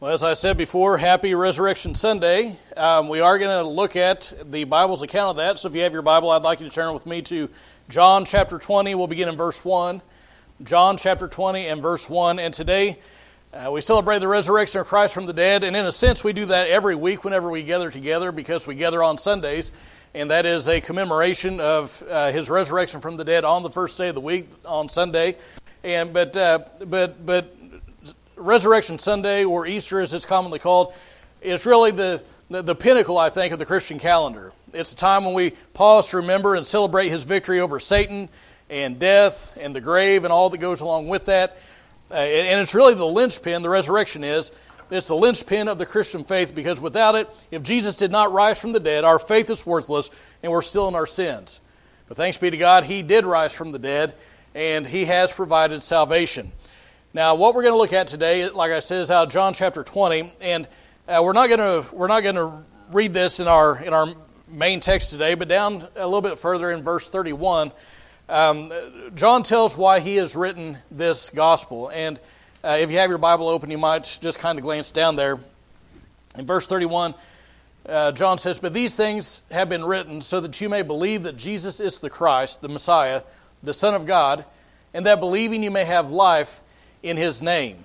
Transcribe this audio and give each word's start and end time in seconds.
Well, 0.00 0.12
as 0.12 0.22
I 0.22 0.34
said 0.34 0.56
before, 0.56 0.96
happy 0.96 1.34
Resurrection 1.34 1.92
Sunday. 1.92 2.56
Um, 2.76 3.08
we 3.08 3.18
are 3.18 3.36
going 3.36 3.50
to 3.50 3.68
look 3.68 3.96
at 3.96 4.32
the 4.48 4.62
Bible's 4.62 5.02
account 5.02 5.30
of 5.30 5.36
that. 5.38 5.58
So 5.58 5.66
if 5.66 5.74
you 5.74 5.80
have 5.80 5.92
your 5.92 6.02
Bible, 6.02 6.30
I'd 6.30 6.42
like 6.42 6.60
you 6.60 6.68
to 6.68 6.72
turn 6.72 6.94
with 6.94 7.04
me 7.04 7.20
to 7.22 7.50
John 7.88 8.24
chapter 8.24 8.60
20. 8.60 8.94
We'll 8.94 9.08
begin 9.08 9.28
in 9.28 9.36
verse 9.36 9.64
1. 9.64 10.00
John 10.62 10.98
chapter 10.98 11.26
20 11.26 11.66
and 11.66 11.82
verse 11.82 12.08
1. 12.08 12.38
And 12.38 12.54
today 12.54 13.00
uh, 13.52 13.72
we 13.72 13.80
celebrate 13.80 14.20
the 14.20 14.28
resurrection 14.28 14.80
of 14.80 14.86
Christ 14.86 15.14
from 15.14 15.26
the 15.26 15.32
dead. 15.32 15.64
And 15.64 15.74
in 15.74 15.84
a 15.84 15.90
sense, 15.90 16.22
we 16.22 16.32
do 16.32 16.46
that 16.46 16.68
every 16.68 16.94
week 16.94 17.24
whenever 17.24 17.50
we 17.50 17.64
gather 17.64 17.90
together 17.90 18.30
because 18.30 18.68
we 18.68 18.76
gather 18.76 19.02
on 19.02 19.18
Sundays. 19.18 19.72
And 20.14 20.30
that 20.30 20.46
is 20.46 20.68
a 20.68 20.80
commemoration 20.80 21.58
of 21.58 22.00
uh, 22.08 22.30
his 22.30 22.48
resurrection 22.48 23.00
from 23.00 23.16
the 23.16 23.24
dead 23.24 23.42
on 23.42 23.64
the 23.64 23.70
first 23.70 23.98
day 23.98 24.10
of 24.10 24.14
the 24.14 24.20
week, 24.20 24.48
on 24.64 24.88
Sunday. 24.88 25.38
And 25.82 26.12
but 26.12 26.36
uh, 26.36 26.60
but 26.86 27.26
but 27.26 27.57
Resurrection 28.38 28.98
Sunday, 28.98 29.44
or 29.44 29.66
Easter 29.66 30.00
as 30.00 30.14
it's 30.14 30.24
commonly 30.24 30.58
called, 30.58 30.94
is 31.40 31.66
really 31.66 31.90
the, 31.90 32.22
the, 32.50 32.62
the, 32.62 32.74
pinnacle, 32.74 33.18
I 33.18 33.30
think, 33.30 33.52
of 33.52 33.58
the 33.58 33.66
Christian 33.66 33.98
calendar. 33.98 34.52
It's 34.72 34.92
a 34.92 34.96
time 34.96 35.24
when 35.24 35.34
we 35.34 35.52
pause 35.74 36.08
to 36.10 36.18
remember 36.18 36.54
and 36.54 36.66
celebrate 36.66 37.08
his 37.08 37.24
victory 37.24 37.60
over 37.60 37.80
Satan 37.80 38.28
and 38.70 38.98
death 38.98 39.56
and 39.60 39.74
the 39.74 39.80
grave 39.80 40.24
and 40.24 40.32
all 40.32 40.50
that 40.50 40.58
goes 40.58 40.80
along 40.80 41.08
with 41.08 41.26
that. 41.26 41.58
Uh, 42.10 42.14
and 42.14 42.60
it's 42.60 42.74
really 42.74 42.94
the 42.94 43.06
linchpin, 43.06 43.62
the 43.62 43.68
resurrection 43.68 44.24
is. 44.24 44.52
It's 44.90 45.08
the 45.08 45.16
linchpin 45.16 45.68
of 45.68 45.76
the 45.76 45.84
Christian 45.84 46.24
faith 46.24 46.54
because 46.54 46.80
without 46.80 47.14
it, 47.14 47.28
if 47.50 47.62
Jesus 47.62 47.96
did 47.96 48.10
not 48.10 48.32
rise 48.32 48.60
from 48.60 48.72
the 48.72 48.80
dead, 48.80 49.04
our 49.04 49.18
faith 49.18 49.50
is 49.50 49.66
worthless 49.66 50.10
and 50.42 50.50
we're 50.50 50.62
still 50.62 50.88
in 50.88 50.94
our 50.94 51.06
sins. 51.06 51.60
But 52.08 52.16
thanks 52.16 52.38
be 52.38 52.50
to 52.50 52.56
God, 52.56 52.84
He 52.84 53.02
did 53.02 53.26
rise 53.26 53.52
from 53.52 53.70
the 53.70 53.78
dead 53.78 54.14
and 54.54 54.86
He 54.86 55.04
has 55.04 55.32
provided 55.32 55.82
salvation. 55.82 56.52
Now, 57.14 57.36
what 57.36 57.54
we're 57.54 57.62
going 57.62 57.72
to 57.72 57.78
look 57.78 57.94
at 57.94 58.06
today, 58.06 58.50
like 58.50 58.70
I 58.70 58.80
said, 58.80 59.00
is 59.00 59.10
out 59.10 59.28
of 59.28 59.32
John 59.32 59.54
chapter 59.54 59.82
20, 59.82 60.30
and 60.42 60.68
uh, 61.08 61.22
we're 61.24 61.32
not 61.32 61.48
going 61.48 61.58
to 61.58 61.86
we're 61.96 62.06
not 62.06 62.22
going 62.22 62.34
to 62.34 62.52
read 62.92 63.14
this 63.14 63.40
in 63.40 63.48
our 63.48 63.82
in 63.82 63.94
our 63.94 64.14
main 64.46 64.80
text 64.80 65.08
today, 65.08 65.34
but 65.34 65.48
down 65.48 65.88
a 65.96 66.04
little 66.04 66.20
bit 66.20 66.38
further 66.38 66.70
in 66.70 66.82
verse 66.82 67.08
31, 67.08 67.72
um, 68.28 68.70
John 69.14 69.42
tells 69.42 69.74
why 69.74 70.00
he 70.00 70.16
has 70.16 70.36
written 70.36 70.76
this 70.90 71.30
gospel. 71.30 71.88
And 71.88 72.20
uh, 72.62 72.76
if 72.78 72.90
you 72.90 72.98
have 72.98 73.08
your 73.08 73.16
Bible 73.16 73.48
open, 73.48 73.70
you 73.70 73.78
might 73.78 74.18
just 74.20 74.38
kind 74.38 74.58
of 74.58 74.62
glance 74.62 74.90
down 74.90 75.16
there. 75.16 75.38
In 76.36 76.44
verse 76.44 76.66
31, 76.66 77.14
uh, 77.86 78.12
John 78.12 78.36
says, 78.36 78.58
But 78.58 78.74
these 78.74 78.94
things 78.94 79.40
have 79.50 79.70
been 79.70 79.82
written 79.82 80.20
so 80.20 80.40
that 80.40 80.60
you 80.60 80.68
may 80.68 80.82
believe 80.82 81.22
that 81.22 81.38
Jesus 81.38 81.80
is 81.80 82.00
the 82.00 82.10
Christ, 82.10 82.60
the 82.60 82.68
Messiah, 82.68 83.22
the 83.62 83.72
Son 83.72 83.94
of 83.94 84.04
God, 84.04 84.44
and 84.92 85.06
that 85.06 85.20
believing 85.20 85.62
you 85.62 85.70
may 85.70 85.86
have 85.86 86.10
life 86.10 86.60
in 87.02 87.16
his 87.16 87.42
name. 87.42 87.84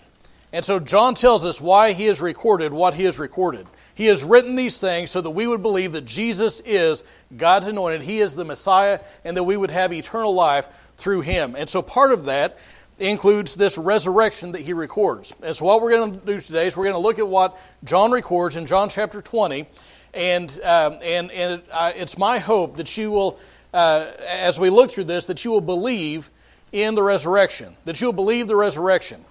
And 0.52 0.64
so 0.64 0.80
John 0.80 1.16
tells 1.16 1.46
us 1.46 1.60
why 1.60 1.94
he 1.94 2.06
has 2.06 2.22
recorded 2.22 2.72
what 2.72 2.94
he 2.94 3.06
has 3.06 3.18
recorded. 3.18 3.66
He 3.96 4.06
has 4.06 4.24
written 4.24 4.56
these 4.56 4.80
things 4.80 5.12
so 5.12 5.22
that 5.22 5.32
we 5.32 5.48
would 5.48 5.62
believe 5.62 5.94
that 5.94 6.06
Jesus 6.06 6.60
is 6.62 7.04
God's 7.36 7.68
anointed, 7.68 8.04
he 8.04 8.20
is 8.20 8.36
the 8.36 8.46
Messiah, 8.46 9.00
and 9.24 9.36
that 9.38 9.44
we 9.44 9.58
would 9.58 9.72
have 9.72 9.92
eternal 9.94 10.34
life 10.34 10.68
through 10.98 11.22
him. 11.22 11.56
And 11.56 11.70
so 11.70 11.82
part 11.82 12.12
of 12.12 12.26
that 12.26 12.58
includes 13.00 13.56
this 13.56 13.78
resurrection 13.78 14.52
that 14.52 14.62
he 14.62 14.74
records. 14.74 15.34
And 15.42 15.56
so 15.56 15.66
what 15.66 15.82
we're 15.82 15.92
going 15.92 16.20
to 16.20 16.26
do 16.26 16.40
today 16.40 16.68
is 16.68 16.78
we're 16.78 16.86
going 16.86 16.96
to 16.96 17.00
look 17.00 17.20
at 17.20 17.28
what 17.28 17.58
John 17.84 18.12
records 18.12 18.56
in 18.56 18.66
John 18.66 18.90
chapter 18.90 19.22
20. 19.22 19.66
And, 20.14 20.52
um, 20.64 21.00
and, 21.02 21.32
and 21.32 21.62
uh, 21.72 21.92
it's 21.96 22.18
my 22.18 22.38
hope 22.38 22.78
that 22.78 22.96
you 22.96 23.10
will, 23.10 23.40
uh, 23.74 24.12
as 24.28 24.60
we 24.60 24.70
look 24.70 24.92
through 24.92 25.06
this, 25.06 25.26
that 25.26 25.44
you 25.44 25.50
will 25.50 25.62
believe 25.62 26.30
in 26.74 26.96
the 26.96 27.04
resurrection, 27.04 27.78
that 27.86 28.02
you'll 28.02 28.12
believe 28.12 28.48
the 28.48 28.56
resurrection. 28.56 29.24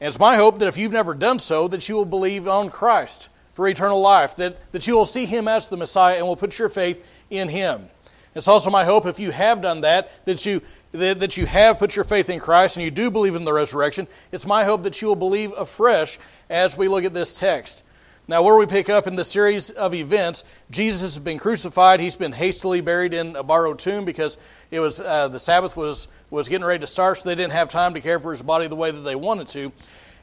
And 0.00 0.08
it's 0.08 0.18
my 0.18 0.36
hope 0.36 0.58
that 0.58 0.68
if 0.68 0.76
you've 0.76 0.92
never 0.92 1.14
done 1.14 1.38
so, 1.38 1.68
that 1.68 1.88
you 1.88 1.94
will 1.94 2.04
believe 2.04 2.46
on 2.46 2.68
Christ 2.68 3.30
for 3.54 3.66
eternal 3.68 4.00
life, 4.00 4.36
that, 4.36 4.72
that 4.72 4.86
you 4.86 4.96
will 4.96 5.06
see 5.06 5.24
Him 5.24 5.48
as 5.48 5.68
the 5.68 5.76
Messiah 5.76 6.16
and 6.18 6.26
will 6.26 6.36
put 6.36 6.58
your 6.58 6.68
faith 6.68 7.06
in 7.30 7.48
Him. 7.48 7.88
It's 8.34 8.48
also 8.48 8.68
my 8.68 8.84
hope 8.84 9.06
if 9.06 9.20
you 9.20 9.30
have 9.30 9.62
done 9.62 9.82
that, 9.82 10.10
that 10.24 10.44
you, 10.44 10.60
that, 10.90 11.20
that 11.20 11.36
you 11.36 11.46
have 11.46 11.78
put 11.78 11.94
your 11.94 12.04
faith 12.04 12.28
in 12.28 12.40
Christ 12.40 12.76
and 12.76 12.84
you 12.84 12.90
do 12.90 13.12
believe 13.12 13.36
in 13.36 13.44
the 13.44 13.52
resurrection. 13.52 14.08
It's 14.32 14.44
my 14.44 14.64
hope 14.64 14.82
that 14.82 15.00
you 15.00 15.06
will 15.06 15.14
believe 15.14 15.52
afresh 15.56 16.18
as 16.50 16.76
we 16.76 16.88
look 16.88 17.04
at 17.04 17.14
this 17.14 17.38
text. 17.38 17.83
Now, 18.26 18.42
where 18.42 18.56
we 18.56 18.64
pick 18.64 18.88
up 18.88 19.06
in 19.06 19.16
the 19.16 19.24
series 19.24 19.68
of 19.68 19.92
events, 19.92 20.44
Jesus 20.70 21.02
has 21.02 21.18
been 21.18 21.36
crucified. 21.36 22.00
He's 22.00 22.16
been 22.16 22.32
hastily 22.32 22.80
buried 22.80 23.12
in 23.12 23.36
a 23.36 23.42
borrowed 23.42 23.78
tomb 23.78 24.06
because 24.06 24.38
it 24.70 24.80
was 24.80 24.98
uh, 24.98 25.28
the 25.28 25.38
Sabbath 25.38 25.76
was 25.76 26.08
was 26.30 26.48
getting 26.48 26.64
ready 26.64 26.80
to 26.80 26.86
start, 26.86 27.18
so 27.18 27.28
they 27.28 27.34
didn't 27.34 27.52
have 27.52 27.68
time 27.68 27.92
to 27.92 28.00
care 28.00 28.18
for 28.18 28.32
his 28.32 28.40
body 28.40 28.66
the 28.66 28.76
way 28.76 28.90
that 28.90 29.00
they 29.00 29.14
wanted 29.14 29.48
to. 29.48 29.72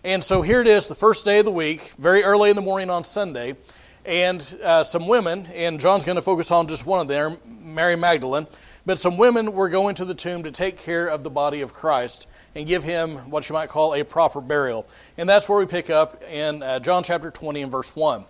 And 0.04 0.24
so 0.24 0.42
here 0.42 0.62
it 0.62 0.68
is, 0.68 0.88
the 0.88 0.96
first 0.96 1.26
day 1.26 1.40
of 1.40 1.46
the 1.46 1.52
week, 1.52 1.94
very 2.00 2.24
early 2.24 2.50
in 2.50 2.56
the 2.56 2.64
morning 2.64 2.90
on 2.90 3.04
Sunday, 3.04 3.56
and 4.04 4.42
uh, 4.64 4.84
some 4.84 5.08
women, 5.08 5.48
and 5.54 5.80
John's 5.80 6.04
going 6.04 6.16
to 6.16 6.24
focus 6.24 6.50
on 6.50 6.68
just 6.68 6.88
one 6.88 7.02
of 7.02 7.08
them, 7.08 7.38
Mary 7.46 7.96
Magdalene, 7.96 8.48
but 8.84 8.98
some 8.98 9.16
women 9.20 9.54
were 9.54 9.70
going 9.70 9.94
to 9.94 10.06
the 10.06 10.16
tomb 10.16 10.42
to 10.42 10.52
take 10.52 10.78
care 10.80 11.06
of 11.06 11.24
the 11.24 11.30
body 11.30 11.62
of 11.62 11.72
Christ 11.72 12.26
and 12.56 12.68
give 12.68 12.84
him 12.84 13.18
what 13.30 13.48
you 13.48 13.54
might 13.54 13.70
call 13.70 13.94
a 13.94 14.04
proper 14.04 14.42
burial. 14.42 14.88
And 15.18 15.28
that's 15.28 15.48
where 15.48 15.60
we 15.60 15.66
pick 15.66 15.90
up 15.90 16.24
in 16.24 16.62
uh, 16.62 16.80
John 16.80 17.04
chapter 17.04 17.32
20 17.32 17.62
and 17.62 17.72
verse 17.72 17.96
1. 17.96 18.26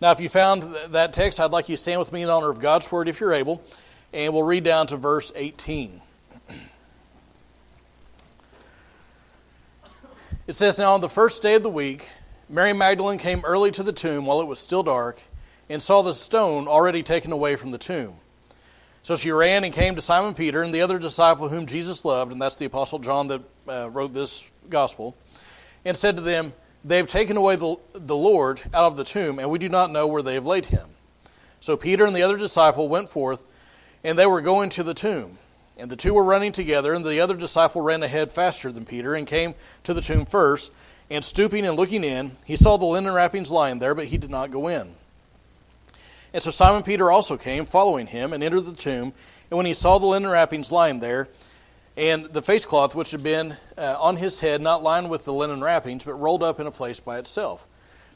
Now, 0.00 0.10
if 0.10 0.20
you 0.20 0.28
found 0.28 0.64
that 0.90 1.12
text, 1.12 1.38
I'd 1.38 1.52
like 1.52 1.68
you 1.68 1.76
to 1.76 1.82
stand 1.82 2.00
with 2.00 2.12
me 2.12 2.22
in 2.22 2.28
honor 2.28 2.50
of 2.50 2.60
God's 2.60 2.90
word 2.90 3.08
if 3.08 3.20
you're 3.20 3.32
able, 3.32 3.62
and 4.12 4.32
we'll 4.32 4.42
read 4.42 4.64
down 4.64 4.88
to 4.88 4.96
verse 4.96 5.32
18. 5.34 6.00
It 10.48 10.54
says, 10.54 10.76
Now 10.78 10.94
on 10.94 11.00
the 11.00 11.08
first 11.08 11.40
day 11.40 11.54
of 11.54 11.62
the 11.62 11.70
week, 11.70 12.10
Mary 12.48 12.72
Magdalene 12.72 13.18
came 13.18 13.42
early 13.44 13.70
to 13.70 13.84
the 13.84 13.92
tomb 13.92 14.26
while 14.26 14.40
it 14.40 14.46
was 14.48 14.58
still 14.58 14.82
dark 14.82 15.22
and 15.68 15.80
saw 15.80 16.02
the 16.02 16.12
stone 16.12 16.66
already 16.66 17.04
taken 17.04 17.30
away 17.30 17.54
from 17.54 17.70
the 17.70 17.78
tomb. 17.78 18.14
So 19.04 19.16
she 19.16 19.30
ran 19.30 19.64
and 19.64 19.72
came 19.72 19.94
to 19.94 20.02
Simon 20.02 20.34
Peter 20.34 20.62
and 20.62 20.74
the 20.74 20.82
other 20.82 20.98
disciple 20.98 21.48
whom 21.48 21.66
Jesus 21.66 22.04
loved, 22.04 22.32
and 22.32 22.42
that's 22.42 22.56
the 22.56 22.66
Apostle 22.66 22.98
John 22.98 23.28
that 23.28 23.40
uh, 23.68 23.90
wrote 23.90 24.12
this 24.12 24.50
gospel, 24.68 25.16
and 25.84 25.96
said 25.96 26.16
to 26.16 26.22
them, 26.22 26.52
They 26.84 26.96
have 26.96 27.08
taken 27.08 27.36
away 27.36 27.56
the, 27.56 27.76
the 27.94 28.16
Lord 28.16 28.60
out 28.72 28.86
of 28.86 28.96
the 28.96 29.04
tomb, 29.04 29.38
and 29.38 29.50
we 29.50 29.58
do 29.58 29.68
not 29.68 29.90
know 29.90 30.06
where 30.06 30.22
they 30.22 30.34
have 30.34 30.46
laid 30.46 30.66
him. 30.66 30.88
So 31.60 31.76
Peter 31.76 32.04
and 32.04 32.14
the 32.14 32.22
other 32.22 32.36
disciple 32.36 32.88
went 32.88 33.08
forth, 33.08 33.44
and 34.02 34.18
they 34.18 34.26
were 34.26 34.40
going 34.40 34.70
to 34.70 34.82
the 34.82 34.94
tomb. 34.94 35.38
And 35.78 35.90
the 35.90 35.96
two 35.96 36.14
were 36.14 36.24
running 36.24 36.52
together, 36.52 36.92
and 36.92 37.04
the 37.04 37.20
other 37.20 37.36
disciple 37.36 37.80
ran 37.80 38.02
ahead 38.02 38.30
faster 38.30 38.70
than 38.70 38.84
Peter, 38.84 39.14
and 39.14 39.26
came 39.26 39.54
to 39.84 39.94
the 39.94 40.02
tomb 40.02 40.26
first. 40.26 40.72
And 41.10 41.24
stooping 41.24 41.66
and 41.66 41.76
looking 41.76 42.04
in, 42.04 42.32
he 42.44 42.56
saw 42.56 42.76
the 42.76 42.86
linen 42.86 43.12
wrappings 43.12 43.50
lying 43.50 43.78
there, 43.78 43.94
but 43.94 44.06
he 44.06 44.18
did 44.18 44.30
not 44.30 44.50
go 44.50 44.68
in. 44.68 44.94
And 46.32 46.42
so 46.42 46.50
Simon 46.50 46.82
Peter 46.82 47.10
also 47.10 47.36
came, 47.36 47.64
following 47.64 48.06
him, 48.06 48.32
and 48.32 48.42
entered 48.42 48.62
the 48.62 48.72
tomb. 48.72 49.12
And 49.50 49.56
when 49.56 49.66
he 49.66 49.74
saw 49.74 49.98
the 49.98 50.06
linen 50.06 50.30
wrappings 50.30 50.72
lying 50.72 51.00
there, 51.00 51.28
and 51.96 52.26
the 52.26 52.42
face 52.42 52.64
cloth 52.64 52.94
which 52.94 53.10
had 53.10 53.22
been 53.22 53.56
uh, 53.76 53.96
on 53.98 54.16
his 54.16 54.40
head, 54.40 54.60
not 54.60 54.82
lined 54.82 55.10
with 55.10 55.24
the 55.24 55.32
linen 55.32 55.60
wrappings, 55.60 56.04
but 56.04 56.14
rolled 56.14 56.42
up 56.42 56.58
in 56.58 56.66
a 56.66 56.70
place 56.70 57.00
by 57.00 57.18
itself. 57.18 57.66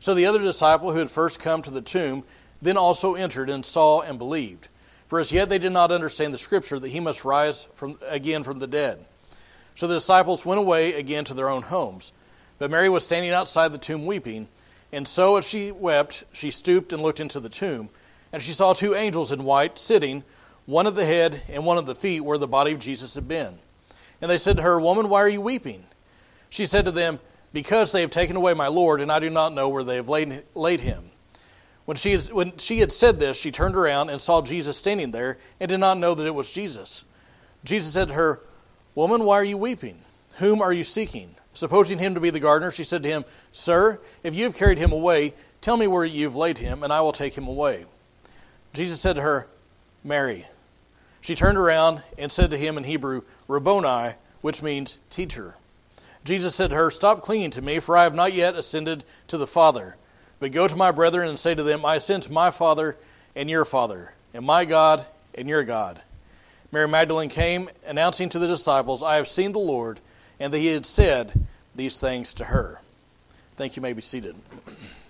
So 0.00 0.14
the 0.14 0.26
other 0.26 0.40
disciple 0.40 0.92
who 0.92 0.98
had 0.98 1.10
first 1.10 1.40
come 1.40 1.62
to 1.62 1.70
the 1.70 1.82
tomb 1.82 2.24
then 2.62 2.76
also 2.76 3.14
entered 3.14 3.50
and 3.50 3.64
saw 3.64 4.00
and 4.00 4.18
believed. 4.18 4.68
For 5.06 5.20
as 5.20 5.30
yet 5.30 5.48
they 5.48 5.58
did 5.58 5.72
not 5.72 5.92
understand 5.92 6.34
the 6.34 6.38
scripture 6.38 6.78
that 6.78 6.88
he 6.88 7.00
must 7.00 7.24
rise 7.24 7.68
from, 7.74 7.98
again 8.06 8.42
from 8.42 8.58
the 8.58 8.66
dead. 8.66 9.04
So 9.74 9.86
the 9.86 9.94
disciples 9.94 10.44
went 10.44 10.58
away 10.58 10.94
again 10.94 11.24
to 11.26 11.34
their 11.34 11.48
own 11.48 11.62
homes. 11.62 12.12
But 12.58 12.70
Mary 12.70 12.88
was 12.88 13.04
standing 13.04 13.30
outside 13.30 13.72
the 13.72 13.78
tomb 13.78 14.06
weeping. 14.06 14.48
And 14.90 15.06
so 15.06 15.36
as 15.36 15.46
she 15.46 15.70
wept, 15.70 16.24
she 16.32 16.50
stooped 16.50 16.92
and 16.92 17.02
looked 17.02 17.20
into 17.20 17.40
the 17.40 17.50
tomb. 17.50 17.90
And 18.32 18.42
she 18.42 18.52
saw 18.52 18.72
two 18.72 18.94
angels 18.94 19.32
in 19.32 19.44
white 19.44 19.78
sitting, 19.78 20.24
one 20.64 20.86
at 20.86 20.94
the 20.94 21.04
head 21.04 21.42
and 21.48 21.64
one 21.64 21.78
at 21.78 21.86
the 21.86 21.94
feet, 21.94 22.20
where 22.20 22.38
the 22.38 22.48
body 22.48 22.72
of 22.72 22.80
Jesus 22.80 23.14
had 23.14 23.28
been. 23.28 23.58
And 24.20 24.30
they 24.30 24.38
said 24.38 24.56
to 24.56 24.62
her, 24.62 24.80
Woman, 24.80 25.08
why 25.08 25.20
are 25.20 25.28
you 25.28 25.40
weeping? 25.40 25.84
She 26.48 26.66
said 26.66 26.84
to 26.86 26.90
them, 26.90 27.20
Because 27.52 27.92
they 27.92 28.00
have 28.00 28.10
taken 28.10 28.36
away 28.36 28.54
my 28.54 28.68
Lord, 28.68 29.00
and 29.00 29.12
I 29.12 29.18
do 29.18 29.30
not 29.30 29.52
know 29.52 29.68
where 29.68 29.84
they 29.84 29.96
have 29.96 30.08
laid, 30.08 30.42
laid 30.54 30.80
him. 30.80 31.10
When 31.84 31.96
she, 31.96 32.12
had, 32.12 32.24
when 32.32 32.56
she 32.56 32.80
had 32.80 32.90
said 32.92 33.20
this, 33.20 33.36
she 33.36 33.52
turned 33.52 33.76
around 33.76 34.10
and 34.10 34.20
saw 34.20 34.42
Jesus 34.42 34.76
standing 34.76 35.12
there, 35.12 35.38
and 35.60 35.68
did 35.68 35.78
not 35.78 35.98
know 35.98 36.14
that 36.14 36.26
it 36.26 36.34
was 36.34 36.50
Jesus. 36.50 37.04
Jesus 37.64 37.92
said 37.92 38.08
to 38.08 38.14
her, 38.14 38.40
Woman, 38.94 39.24
why 39.24 39.36
are 39.36 39.44
you 39.44 39.58
weeping? 39.58 40.00
Whom 40.38 40.62
are 40.62 40.72
you 40.72 40.84
seeking? 40.84 41.34
Supposing 41.54 41.98
him 41.98 42.14
to 42.14 42.20
be 42.20 42.30
the 42.30 42.40
gardener, 42.40 42.70
she 42.70 42.84
said 42.84 43.02
to 43.02 43.08
him, 43.08 43.24
Sir, 43.52 44.00
if 44.22 44.34
you 44.34 44.44
have 44.44 44.56
carried 44.56 44.78
him 44.78 44.92
away, 44.92 45.34
tell 45.60 45.76
me 45.76 45.86
where 45.86 46.04
you 46.04 46.24
have 46.26 46.34
laid 46.34 46.58
him, 46.58 46.82
and 46.82 46.92
I 46.92 47.00
will 47.00 47.12
take 47.12 47.34
him 47.34 47.48
away. 47.48 47.86
Jesus 48.72 49.00
said 49.00 49.16
to 49.16 49.22
her, 49.22 49.46
Mary. 50.04 50.46
She 51.26 51.34
turned 51.34 51.58
around 51.58 52.02
and 52.16 52.30
said 52.30 52.50
to 52.50 52.56
him 52.56 52.78
in 52.78 52.84
Hebrew, 52.84 53.22
Rabboni, 53.48 54.14
which 54.42 54.62
means 54.62 55.00
teacher. 55.10 55.56
Jesus 56.22 56.54
said 56.54 56.70
to 56.70 56.76
her, 56.76 56.88
Stop 56.88 57.20
clinging 57.20 57.50
to 57.50 57.62
me, 57.62 57.80
for 57.80 57.96
I 57.96 58.04
have 58.04 58.14
not 58.14 58.32
yet 58.32 58.54
ascended 58.54 59.02
to 59.26 59.36
the 59.36 59.44
Father. 59.44 59.96
But 60.38 60.52
go 60.52 60.68
to 60.68 60.76
my 60.76 60.92
brethren 60.92 61.28
and 61.28 61.36
say 61.36 61.52
to 61.52 61.64
them, 61.64 61.84
I 61.84 61.96
ascend 61.96 62.22
to 62.22 62.32
my 62.32 62.52
Father 62.52 62.96
and 63.34 63.50
your 63.50 63.64
Father, 63.64 64.12
and 64.34 64.46
my 64.46 64.64
God 64.64 65.04
and 65.34 65.48
your 65.48 65.64
God. 65.64 66.00
Mary 66.70 66.86
Magdalene 66.86 67.28
came, 67.28 67.70
announcing 67.84 68.28
to 68.28 68.38
the 68.38 68.46
disciples, 68.46 69.02
I 69.02 69.16
have 69.16 69.26
seen 69.26 69.50
the 69.50 69.58
Lord, 69.58 69.98
and 70.38 70.54
that 70.54 70.58
he 70.58 70.68
had 70.68 70.86
said 70.86 71.44
these 71.74 71.98
things 71.98 72.34
to 72.34 72.44
her. 72.44 72.80
Thank 73.56 73.74
you. 73.74 73.82
may 73.82 73.94
be 73.94 74.00
seated. 74.00 74.36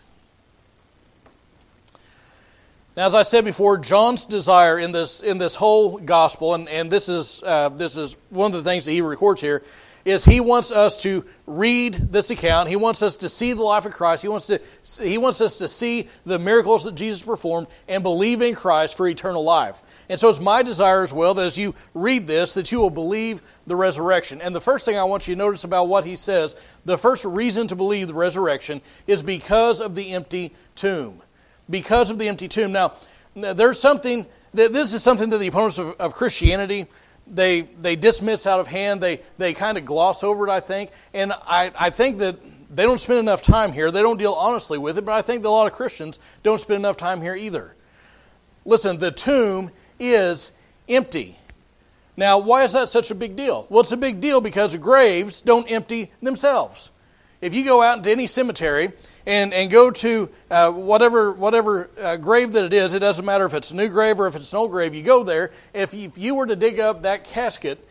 Now, 2.97 3.07
as 3.07 3.15
I 3.15 3.25
said 3.25 3.45
before, 3.45 3.77
John's 3.77 4.25
desire 4.25 4.79
in 4.79 4.91
this 4.91 5.21
in 5.21 5.37
this 5.37 5.55
whole 5.55 5.99
gospel, 5.99 6.55
and, 6.55 6.67
and 6.67 6.91
this 6.91 7.11
is 7.11 7.43
uh, 7.45 7.69
this 7.69 7.99
is 7.99 8.17
one 8.31 8.55
of 8.55 8.65
the 8.65 8.69
things 8.69 8.87
that 8.87 8.93
he 8.93 9.03
records 9.03 9.43
here, 9.43 9.63
is 10.07 10.25
he 10.25 10.41
wants 10.41 10.71
us 10.71 11.03
to 11.03 11.23
read 11.47 11.93
this 12.11 12.31
account. 12.31 12.71
He 12.71 12.77
wants 12.77 13.03
us 13.03 13.19
to 13.19 13.29
see 13.29 13.53
the 13.53 13.63
life 13.63 13.85
of 13.85 13.93
Christ. 13.93 14.23
He 14.23 14.29
wants 14.29 14.47
to 14.47 14.63
he 15.03 15.19
wants 15.19 15.43
us 15.43 15.59
to 15.59 15.69
see 15.69 16.09
the 16.25 16.39
miracles 16.39 16.85
that 16.85 16.95
Jesus 16.95 17.21
performed 17.21 17.67
and 17.87 18.03
believe 18.03 18.41
in 18.41 18.55
Christ 18.55 18.97
for 18.97 19.07
eternal 19.07 19.45
life. 19.45 19.79
And 20.09 20.19
so 20.19 20.31
it's 20.31 20.41
my 20.41 20.63
desire 20.63 21.03
as 21.03 21.13
well 21.13 21.35
that 21.35 21.45
as 21.45 21.59
you 21.59 21.75
read 21.93 22.27
this, 22.27 22.55
that 22.55 22.73
you 22.73 22.81
will 22.81 22.89
believe 22.89 23.43
the 23.67 23.77
resurrection. 23.77 24.41
And 24.41 24.55
the 24.55 24.61
first 24.63 24.87
thing 24.87 24.97
I 24.97 25.05
want 25.05 25.29
you 25.29 25.35
to 25.35 25.39
notice 25.39 25.65
about 25.65 25.89
what 25.89 26.07
he 26.07 26.17
says, 26.17 26.55
the 26.87 26.97
first 26.97 27.27
reason 27.27 27.69
to 27.69 27.77
believe 27.77 28.09
the 28.09 28.15
resurrection 28.15 28.81
is 29.07 29.23
because 29.23 29.83
of 29.83 29.95
the 29.95 30.15
empty 30.15 30.55
tomb 30.77 31.21
because 31.69 32.11
of 32.11 32.19
the 32.19 32.29
empty 32.29 32.49
tomb. 32.49 32.73
Now, 32.73 32.95
there's 33.35 33.81
something, 33.81 34.27
that 34.55 34.73
this 34.73 34.95
is 34.95 35.03
something 35.03 35.31
that 35.31 35.39
the 35.39 35.47
opponents 35.49 35.79
of, 35.79 36.01
of 36.01 36.15
Christianity, 36.15 36.87
they, 37.27 37.63
they 37.63 37.97
dismiss 37.97 38.47
out 38.47 38.61
of 38.61 38.69
hand. 38.69 39.01
They, 39.01 39.21
they 39.39 39.53
kind 39.53 39.77
of 39.77 39.85
gloss 39.85 40.23
over 40.23 40.47
it, 40.47 40.51
I 40.51 40.61
think. 40.61 40.91
And 41.13 41.33
I, 41.33 41.73
I 41.79 41.91
think 41.91 42.19
that 42.19 42.39
they 42.75 42.83
don't 42.83 42.99
spend 42.99 43.19
enough 43.19 43.43
time 43.43 43.73
here. 43.73 43.91
They 43.91 44.03
don't 44.03 44.19
deal 44.19 44.33
honestly 44.33 44.79
with 44.79 44.99
it, 44.99 45.05
but 45.05 45.13
I 45.13 45.23
think 45.23 45.43
that 45.43 45.49
a 45.49 45.51
lot 45.51 45.67
of 45.67 45.73
Christians 45.73 46.19
don't 46.43 46.61
spend 46.61 46.79
enough 46.79 46.97
time 46.97 47.21
here 47.21 47.35
either. 47.35 47.75
Listen, 48.65 48.99
the 48.99 49.13
tomb 49.13 49.71
is 50.01 50.51
empty. 50.89 51.39
Now, 52.17 52.39
why 52.39 52.65
is 52.65 52.73
that 52.73 52.89
such 52.89 53.11
a 53.11 53.15
big 53.15 53.37
deal? 53.37 53.67
Well, 53.69 53.81
it's 53.81 53.93
a 53.93 53.97
big 53.97 54.21
deal 54.21 54.41
because 54.41 54.75
graves 54.77 55.41
don't 55.41 55.71
empty 55.71 56.11
themselves. 56.23 56.91
If 57.41 57.55
you 57.55 57.65
go 57.65 57.83
out 57.83 57.99
into 57.99 58.11
any 58.11 58.27
cemetery 58.27 58.93
and, 59.27 59.53
and 59.53 59.71
go 59.71 59.91
to 59.91 60.31
uh, 60.51 60.71
whatever, 60.71 61.33
whatever 61.33 61.91
uh, 62.01 62.17
grave 62.17 62.53
that 62.53 62.65
it 62.65 62.73
is, 62.73 62.95
it 62.95 63.01
doesn't 63.01 63.25
matter 63.25 63.45
if 63.45 63.55
it's 63.55 63.73
a 63.73 63.77
new 63.77 63.89
grave 63.89 64.21
or 64.21 64.29
if 64.29 64.37
it's 64.37 64.53
an 64.53 64.59
old 64.59 64.71
grave, 64.71 64.95
you 64.95 65.03
go 65.03 65.25
there. 65.25 65.51
If 65.75 65.93
you, 65.93 66.05
if 66.05 66.17
you 66.17 66.37
were 66.37 66.47
to 66.47 66.57
dig 66.57 66.79
up 66.79 67.03
that 67.03 67.25
casket, 67.25 67.85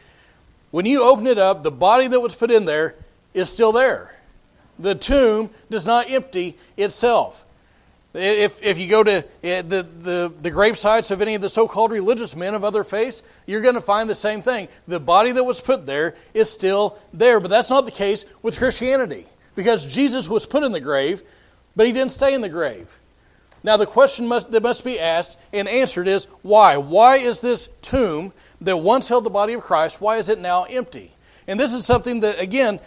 when 0.71 0.85
you 0.85 1.03
open 1.03 1.27
it 1.27 1.37
up, 1.37 1.63
the 1.63 1.71
body 1.71 2.07
that 2.07 2.19
was 2.19 2.33
put 2.33 2.51
in 2.51 2.65
there 2.65 2.95
is 3.33 3.49
still 3.49 3.73
there. 3.73 4.15
The 4.79 4.95
tomb 4.95 5.49
does 5.69 5.85
not 5.85 6.09
empty 6.09 6.57
itself. 6.77 7.43
If, 8.13 8.63
if 8.63 8.77
you 8.77 8.87
go 8.87 9.03
to 9.03 9.25
eh, 9.43 9.61
the, 9.61 9.83
the, 9.83 10.33
the 10.41 10.49
grave 10.49 10.77
sites 10.77 11.11
of 11.11 11.21
any 11.21 11.35
of 11.35 11.41
the 11.41 11.49
so 11.49 11.67
called 11.67 11.91
religious 11.91 12.33
men 12.33 12.55
of 12.55 12.63
other 12.63 12.85
faiths, 12.85 13.23
you're 13.45 13.59
going 13.59 13.75
to 13.75 13.81
find 13.81 14.09
the 14.09 14.15
same 14.15 14.41
thing. 14.41 14.69
The 14.87 15.01
body 15.01 15.33
that 15.33 15.43
was 15.43 15.59
put 15.59 15.85
there 15.85 16.15
is 16.33 16.49
still 16.49 16.97
there. 17.11 17.41
But 17.41 17.49
that's 17.49 17.69
not 17.69 17.83
the 17.83 17.91
case 17.91 18.25
with 18.41 18.57
Christianity 18.57 19.27
because 19.55 19.85
Jesus 19.85 20.29
was 20.29 20.45
put 20.45 20.63
in 20.63 20.71
the 20.71 20.79
grave, 20.79 21.23
but 21.75 21.85
he 21.85 21.91
didn't 21.91 22.11
stay 22.11 22.33
in 22.33 22.41
the 22.41 22.49
grave. 22.49 22.99
Now, 23.63 23.77
the 23.77 23.87
question 23.87 24.27
must, 24.27 24.51
that 24.51 24.61
must 24.61 24.85
be 24.85 24.99
asked 24.99 25.39
and 25.51 25.67
answered 25.67 26.07
is 26.07 26.25
why? 26.43 26.77
Why 26.77 27.15
is 27.15 27.39
this 27.39 27.69
tomb 27.81 28.31
that 28.61 28.77
once 28.77 29.07
held 29.07 29.23
the 29.23 29.31
body 29.31 29.53
of 29.53 29.61
Christ, 29.61 29.99
why 29.99 30.17
is 30.17 30.29
it 30.29 30.39
now 30.39 30.65
empty? 30.65 31.11
And 31.47 31.59
this 31.59 31.73
is 31.73 31.85
something 31.85 32.19
that, 32.21 32.39
again, 32.39 32.79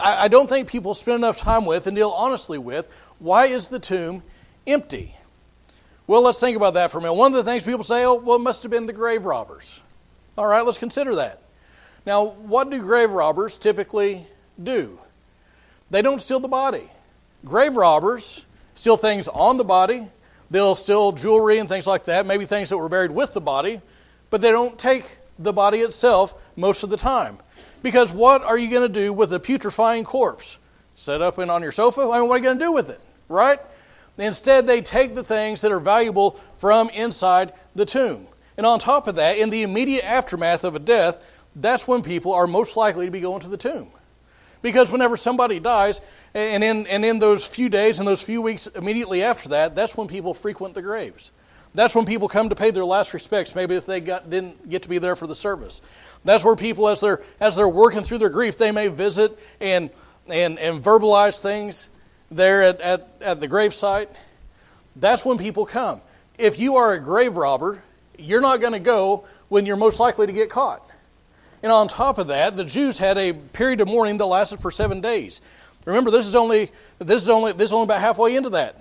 I 0.00 0.28
don't 0.28 0.48
think 0.48 0.68
people 0.68 0.94
spend 0.94 1.16
enough 1.16 1.38
time 1.38 1.64
with 1.64 1.86
and 1.86 1.96
deal 1.96 2.10
honestly 2.10 2.58
with. 2.58 2.88
Why 3.18 3.46
is 3.46 3.68
the 3.68 3.78
tomb 3.78 4.22
empty? 4.66 5.14
Well, 6.06 6.22
let's 6.22 6.40
think 6.40 6.56
about 6.56 6.74
that 6.74 6.90
for 6.90 6.98
a 6.98 7.00
minute. 7.00 7.14
One 7.14 7.32
of 7.32 7.44
the 7.44 7.50
things 7.50 7.64
people 7.64 7.84
say, 7.84 8.04
oh, 8.04 8.16
well, 8.16 8.36
it 8.36 8.40
must 8.40 8.62
have 8.64 8.70
been 8.70 8.86
the 8.86 8.92
grave 8.92 9.24
robbers. 9.24 9.80
All 10.36 10.46
right, 10.46 10.64
let's 10.64 10.78
consider 10.78 11.14
that. 11.16 11.42
Now, 12.04 12.24
what 12.24 12.70
do 12.70 12.80
grave 12.80 13.10
robbers 13.10 13.58
typically 13.58 14.26
do? 14.62 14.98
They 15.92 16.00
don't 16.00 16.22
steal 16.22 16.40
the 16.40 16.48
body. 16.48 16.90
Grave 17.44 17.76
robbers 17.76 18.46
steal 18.74 18.96
things 18.96 19.28
on 19.28 19.58
the 19.58 19.64
body. 19.64 20.08
They'll 20.50 20.74
steal 20.74 21.12
jewelry 21.12 21.58
and 21.58 21.68
things 21.68 21.86
like 21.86 22.04
that, 22.06 22.24
maybe 22.24 22.46
things 22.46 22.70
that 22.70 22.78
were 22.78 22.88
buried 22.88 23.10
with 23.10 23.34
the 23.34 23.42
body, 23.42 23.82
but 24.30 24.40
they 24.40 24.50
don't 24.50 24.78
take 24.78 25.04
the 25.38 25.52
body 25.52 25.80
itself 25.80 26.34
most 26.56 26.82
of 26.82 26.88
the 26.88 26.96
time. 26.96 27.36
Because 27.82 28.10
what 28.10 28.42
are 28.42 28.56
you 28.56 28.70
going 28.70 28.90
to 28.90 29.00
do 29.00 29.12
with 29.12 29.34
a 29.34 29.38
putrefying 29.38 30.04
corpse? 30.04 30.56
Set 30.96 31.20
up 31.20 31.38
in 31.38 31.50
on 31.50 31.62
your 31.62 31.72
sofa? 31.72 32.00
I 32.00 32.20
mean, 32.20 32.28
what 32.28 32.36
are 32.36 32.38
you 32.38 32.44
going 32.44 32.58
to 32.58 32.64
do 32.64 32.72
with 32.72 32.88
it? 32.88 33.00
Right? 33.28 33.58
Instead, 34.16 34.66
they 34.66 34.80
take 34.80 35.14
the 35.14 35.24
things 35.24 35.60
that 35.60 35.72
are 35.72 35.80
valuable 35.80 36.40
from 36.56 36.88
inside 36.90 37.52
the 37.74 37.84
tomb. 37.84 38.26
And 38.56 38.64
on 38.64 38.78
top 38.78 39.08
of 39.08 39.16
that, 39.16 39.36
in 39.36 39.50
the 39.50 39.62
immediate 39.62 40.04
aftermath 40.04 40.64
of 40.64 40.74
a 40.74 40.78
death, 40.78 41.22
that's 41.56 41.86
when 41.86 42.00
people 42.00 42.32
are 42.32 42.46
most 42.46 42.78
likely 42.78 43.04
to 43.04 43.12
be 43.12 43.20
going 43.20 43.40
to 43.42 43.48
the 43.48 43.58
tomb. 43.58 43.90
Because 44.62 44.90
whenever 44.92 45.16
somebody 45.16 45.60
dies, 45.60 46.00
and 46.34 46.62
in, 46.62 46.86
and 46.86 47.04
in 47.04 47.18
those 47.18 47.44
few 47.44 47.68
days 47.68 47.98
and 47.98 48.08
those 48.08 48.22
few 48.22 48.40
weeks 48.40 48.68
immediately 48.68 49.22
after 49.22 49.50
that, 49.50 49.74
that's 49.74 49.96
when 49.96 50.06
people 50.06 50.34
frequent 50.34 50.74
the 50.74 50.82
graves. 50.82 51.32
That's 51.74 51.94
when 51.94 52.04
people 52.04 52.28
come 52.28 52.50
to 52.50 52.54
pay 52.54 52.70
their 52.70 52.84
last 52.84 53.14
respects, 53.14 53.54
maybe 53.54 53.74
if 53.76 53.86
they 53.86 54.00
got, 54.00 54.28
didn't 54.28 54.68
get 54.68 54.82
to 54.82 54.88
be 54.88 54.98
there 54.98 55.16
for 55.16 55.26
the 55.26 55.34
service. 55.34 55.80
That's 56.24 56.44
where 56.44 56.54
people, 56.54 56.88
as 56.88 57.00
they're, 57.00 57.22
as 57.40 57.56
they're 57.56 57.68
working 57.68 58.02
through 58.02 58.18
their 58.18 58.28
grief, 58.28 58.58
they 58.58 58.72
may 58.72 58.88
visit 58.88 59.38
and, 59.60 59.90
and, 60.28 60.58
and 60.58 60.84
verbalize 60.84 61.40
things 61.40 61.88
there 62.30 62.62
at, 62.62 62.80
at, 62.80 63.08
at 63.20 63.40
the 63.40 63.48
gravesite. 63.48 64.08
That's 64.96 65.24
when 65.24 65.38
people 65.38 65.64
come. 65.64 66.02
If 66.36 66.58
you 66.58 66.76
are 66.76 66.92
a 66.92 67.00
grave 67.00 67.36
robber, 67.36 67.82
you're 68.18 68.42
not 68.42 68.60
going 68.60 68.74
to 68.74 68.78
go 68.78 69.24
when 69.48 69.64
you're 69.64 69.76
most 69.76 69.98
likely 69.98 70.26
to 70.26 70.32
get 70.32 70.50
caught. 70.50 70.86
And 71.62 71.70
on 71.70 71.88
top 71.88 72.18
of 72.18 72.28
that, 72.28 72.56
the 72.56 72.64
Jews 72.64 72.98
had 72.98 73.18
a 73.18 73.32
period 73.32 73.80
of 73.80 73.88
mourning 73.88 74.18
that 74.18 74.26
lasted 74.26 74.60
for 74.60 74.70
seven 74.70 75.00
days. 75.00 75.40
Remember, 75.84 76.10
this 76.10 76.26
is 76.26 76.34
only 76.34 76.70
this 76.98 77.22
is 77.22 77.28
only 77.28 77.52
this 77.52 77.66
is 77.66 77.72
only 77.72 77.84
about 77.84 78.00
halfway 78.00 78.36
into 78.36 78.50
that. 78.50 78.76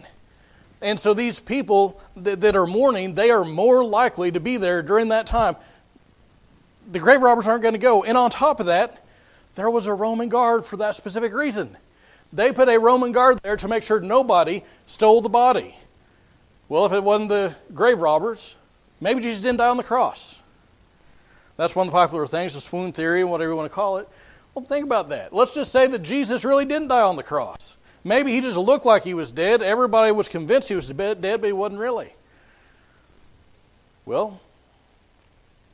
And 0.81 0.99
so 0.99 1.13
these 1.13 1.39
people 1.39 1.99
that, 2.17 2.41
that 2.41 2.55
are 2.55 2.65
mourning, 2.65 3.13
they 3.13 3.29
are 3.29 3.45
more 3.45 3.83
likely 3.83 4.31
to 4.31 4.39
be 4.39 4.57
there 4.57 4.81
during 4.81 5.09
that 5.09 5.27
time. 5.27 5.55
The 6.91 6.99
grave 6.99 7.21
robbers 7.21 7.47
aren't 7.47 7.61
going 7.61 7.75
to 7.75 7.79
go. 7.79 8.03
And 8.03 8.17
on 8.17 8.31
top 8.31 8.59
of 8.59 8.65
that, 8.65 9.03
there 9.55 9.69
was 9.69 9.85
a 9.85 9.93
Roman 9.93 10.29
guard 10.29 10.65
for 10.65 10.77
that 10.77 10.95
specific 10.95 11.33
reason. 11.33 11.77
They 12.33 12.51
put 12.51 12.67
a 12.67 12.79
Roman 12.79 13.11
guard 13.11 13.39
there 13.43 13.57
to 13.57 13.67
make 13.67 13.83
sure 13.83 13.99
nobody 13.99 14.63
stole 14.87 15.21
the 15.21 15.29
body. 15.29 15.75
Well, 16.67 16.85
if 16.85 16.93
it 16.93 17.03
wasn't 17.03 17.29
the 17.29 17.55
grave 17.73 17.99
robbers, 17.99 18.55
maybe 18.99 19.21
Jesus 19.21 19.41
didn't 19.41 19.59
die 19.59 19.69
on 19.69 19.77
the 19.77 19.83
cross. 19.83 20.40
That's 21.61 21.75
one 21.75 21.85
of 21.85 21.93
the 21.93 21.95
popular 21.95 22.25
things, 22.25 22.55
the 22.55 22.59
swoon 22.59 22.91
theory, 22.91 23.23
whatever 23.23 23.51
you 23.51 23.55
want 23.55 23.69
to 23.69 23.75
call 23.75 23.97
it. 23.97 24.09
Well, 24.55 24.65
think 24.65 24.83
about 24.83 25.09
that. 25.09 25.31
Let's 25.31 25.53
just 25.53 25.71
say 25.71 25.85
that 25.85 25.99
Jesus 25.99 26.43
really 26.43 26.65
didn't 26.65 26.87
die 26.87 27.03
on 27.03 27.17
the 27.17 27.21
cross. 27.21 27.77
Maybe 28.03 28.31
he 28.31 28.41
just 28.41 28.57
looked 28.57 28.83
like 28.83 29.03
he 29.03 29.13
was 29.13 29.31
dead. 29.31 29.61
Everybody 29.61 30.11
was 30.11 30.27
convinced 30.27 30.69
he 30.69 30.75
was 30.75 30.89
dead, 30.89 31.21
but 31.21 31.43
he 31.43 31.51
wasn't 31.51 31.79
really. 31.79 32.15
Well, 34.07 34.39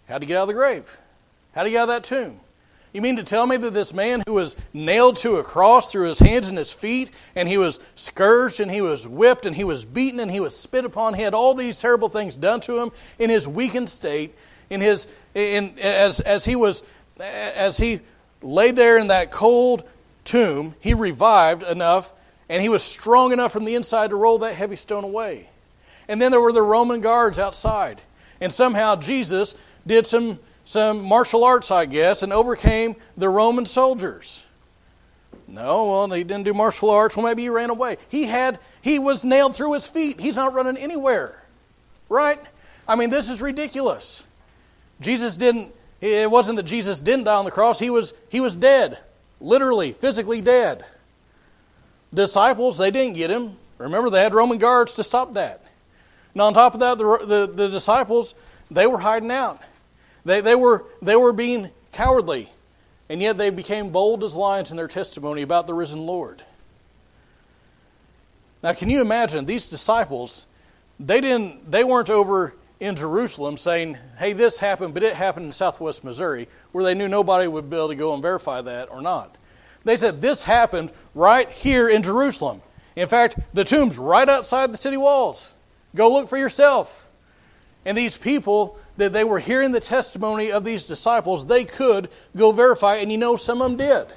how'd 0.09 0.21
he 0.21 0.27
get 0.27 0.35
out 0.35 0.41
of 0.41 0.47
the 0.49 0.55
grave? 0.55 0.97
How'd 1.55 1.67
he 1.67 1.71
get 1.71 1.83
out 1.83 1.83
of 1.83 1.95
that 1.95 2.03
tomb? 2.03 2.37
You 2.91 3.01
mean 3.01 3.15
to 3.15 3.23
tell 3.23 3.47
me 3.47 3.55
that 3.55 3.73
this 3.73 3.93
man 3.93 4.23
who 4.27 4.33
was 4.33 4.57
nailed 4.73 5.15
to 5.17 5.37
a 5.37 5.43
cross 5.43 5.89
through 5.89 6.09
his 6.09 6.19
hands 6.19 6.49
and 6.49 6.57
his 6.57 6.73
feet, 6.73 7.11
and 7.33 7.47
he 7.47 7.57
was 7.57 7.79
scourged, 7.95 8.59
and 8.59 8.69
he 8.69 8.81
was 8.81 9.07
whipped, 9.07 9.45
and 9.45 9.55
he 9.55 9.63
was 9.63 9.85
beaten, 9.85 10.19
and 10.19 10.31
he 10.31 10.41
was 10.41 10.53
spit 10.53 10.83
upon, 10.83 11.13
he 11.13 11.21
had 11.21 11.33
all 11.33 11.53
these 11.53 11.79
terrible 11.79 12.09
things 12.09 12.35
done 12.35 12.59
to 12.59 12.77
him 12.77 12.91
in 13.19 13.29
his 13.29 13.47
weakened 13.47 13.89
state, 13.89 14.35
in 14.69 14.81
his 14.81 15.07
in, 15.33 15.77
as, 15.79 16.19
as 16.19 16.45
he 16.45 16.55
was 16.55 16.83
as 17.19 17.77
he 17.77 18.01
lay 18.41 18.71
there 18.71 18.97
in 18.97 19.07
that 19.07 19.31
cold 19.31 19.83
tomb, 20.23 20.75
he 20.79 20.93
revived 20.93 21.63
enough 21.63 22.11
and 22.49 22.61
he 22.61 22.69
was 22.69 22.83
strong 22.83 23.31
enough 23.31 23.51
from 23.51 23.65
the 23.65 23.75
inside 23.75 24.11
to 24.11 24.15
roll 24.15 24.39
that 24.39 24.55
heavy 24.55 24.75
stone 24.75 25.03
away. 25.03 25.49
And 26.07 26.21
then 26.21 26.31
there 26.31 26.41
were 26.41 26.53
the 26.53 26.61
Roman 26.61 27.01
guards 27.01 27.39
outside. 27.39 28.01
And 28.39 28.53
somehow 28.53 28.95
Jesus 28.95 29.55
did 29.85 30.07
some, 30.07 30.39
some 30.63 31.01
martial 31.01 31.43
arts, 31.43 31.71
I 31.71 31.85
guess, 31.85 32.23
and 32.23 32.31
overcame 32.31 32.95
the 33.17 33.27
Roman 33.27 33.65
soldiers. 33.65 34.45
No, 35.47 35.89
well, 35.89 36.07
he 36.11 36.23
didn't 36.23 36.43
do 36.43 36.53
martial 36.53 36.89
arts. 36.89 37.15
Well, 37.15 37.25
maybe 37.25 37.41
he 37.41 37.49
ran 37.49 37.69
away. 37.69 37.97
He 38.09 38.23
had 38.23 38.59
he 38.81 38.99
was 38.99 39.23
nailed 39.23 39.55
through 39.55 39.73
his 39.73 39.87
feet. 39.87 40.19
He's 40.19 40.35
not 40.35 40.53
running 40.53 40.77
anywhere. 40.77 41.41
Right? 42.09 42.39
I 42.87 42.95
mean, 42.95 43.09
this 43.09 43.29
is 43.29 43.41
ridiculous. 43.41 44.26
Jesus 44.99 45.37
didn't, 45.37 45.73
it 46.01 46.29
wasn't 46.29 46.57
that 46.57 46.63
Jesus 46.63 47.01
didn't 47.01 47.25
die 47.25 47.35
on 47.35 47.45
the 47.45 47.51
cross, 47.51 47.79
he 47.79 47.89
was, 47.89 48.13
he 48.29 48.39
was 48.39 48.55
dead, 48.55 48.97
literally, 49.39 49.93
physically 49.93 50.41
dead. 50.41 50.85
Disciples, 52.13 52.77
they 52.77 52.91
didn't 52.91 53.15
get 53.15 53.29
him. 53.29 53.57
Remember, 53.77 54.09
they 54.09 54.23
had 54.23 54.33
Roman 54.33 54.57
guards 54.57 54.95
to 54.95 55.03
stop 55.03 55.33
that. 55.33 55.63
And 56.33 56.41
on 56.41 56.53
top 56.53 56.73
of 56.73 56.79
that, 56.79 56.97
the, 56.97 57.17
the, 57.25 57.53
the 57.53 57.69
disciples, 57.69 58.33
they 58.71 58.87
were 58.87 58.97
hiding 58.97 59.31
out. 59.31 59.61
They, 60.25 60.41
they, 60.41 60.55
were, 60.55 60.85
they 61.01 61.15
were 61.15 61.33
being 61.33 61.69
cowardly, 61.91 62.49
and 63.09 63.21
yet 63.21 63.37
they 63.37 63.49
became 63.49 63.89
bold 63.89 64.23
as 64.23 64.35
lions 64.35 64.71
in 64.71 64.77
their 64.77 64.87
testimony 64.87 65.41
about 65.41 65.67
the 65.67 65.73
risen 65.73 66.05
Lord. 66.05 66.43
Now, 68.63 68.73
can 68.73 68.89
you 68.89 69.01
imagine 69.01 69.45
these 69.45 69.69
disciples? 69.69 70.45
They 70.99 71.21
didn't. 71.21 71.69
They 71.69 71.83
weren't 71.83 72.09
over 72.09 72.53
in 72.79 72.95
Jerusalem 72.95 73.57
saying, 73.57 73.97
hey, 74.17 74.33
this 74.33 74.59
happened, 74.59 74.93
but 74.93 75.03
it 75.03 75.15
happened 75.15 75.47
in 75.47 75.51
southwest 75.51 76.03
Missouri, 76.03 76.47
where 76.71 76.83
they 76.83 76.93
knew 76.93 77.07
nobody 77.07 77.47
would 77.47 77.69
be 77.69 77.75
able 77.75 77.89
to 77.89 77.95
go 77.95 78.13
and 78.13 78.21
verify 78.21 78.61
that 78.61 78.91
or 78.91 79.01
not. 79.01 79.35
They 79.83 79.97
said 79.97 80.21
this 80.21 80.43
happened 80.43 80.91
right 81.15 81.49
here 81.49 81.89
in 81.89 82.03
Jerusalem. 82.03 82.61
In 82.95 83.07
fact, 83.07 83.39
the 83.53 83.63
tomb's 83.63 83.97
right 83.97 84.27
outside 84.27 84.71
the 84.71 84.77
city 84.77 84.97
walls. 84.97 85.53
Go 85.95 86.11
look 86.11 86.27
for 86.27 86.37
yourself. 86.37 87.07
And 87.85 87.97
these 87.97 88.17
people 88.17 88.77
that 88.97 89.13
they 89.13 89.23
were 89.23 89.39
hearing 89.39 89.71
the 89.71 89.79
testimony 89.79 90.51
of 90.51 90.65
these 90.65 90.85
disciples, 90.85 91.47
they 91.47 91.63
could 91.63 92.09
go 92.35 92.51
verify, 92.51 92.95
and 92.97 93.11
you 93.11 93.17
know 93.17 93.37
some 93.37 93.61
of 93.61 93.69
them 93.69 93.77
did. 93.77 94.07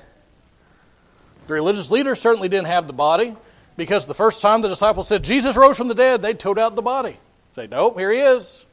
The 1.46 1.54
religious 1.54 1.90
leaders 1.90 2.20
certainly 2.20 2.48
didn't 2.48 2.66
have 2.66 2.86
the 2.86 2.92
body 2.92 3.36
because 3.76 4.06
the 4.06 4.14
first 4.14 4.42
time 4.42 4.60
the 4.60 4.68
disciples 4.68 5.08
said, 5.08 5.22
Jesus 5.22 5.56
rose 5.56 5.76
from 5.76 5.88
the 5.88 5.94
dead, 5.94 6.20
they 6.20 6.34
towed 6.34 6.58
out 6.58 6.74
the 6.74 6.82
body. 6.82 7.18
Say, 7.52 7.66
nope, 7.70 7.98
here 7.98 8.12
he 8.12 8.20
is. 8.20 8.64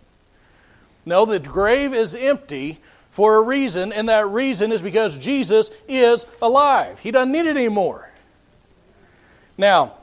No, 1.06 1.26
the 1.26 1.40
grave 1.40 1.94
is 1.94 2.14
empty 2.16 2.80
for 3.12 3.38
a 3.38 3.42
reason, 3.42 3.92
and 3.94 4.10
that 4.10 4.28
reason 4.28 4.72
is 4.72 4.82
because 4.82 5.18
Jesus 5.18 5.72
is 5.88 6.26
alive. 6.42 7.00
He 7.00 7.12
doesn't 7.12 7.32
need 7.32 7.46
it 7.48 7.58
anymore. 7.58 8.12
Now, 9.58 9.96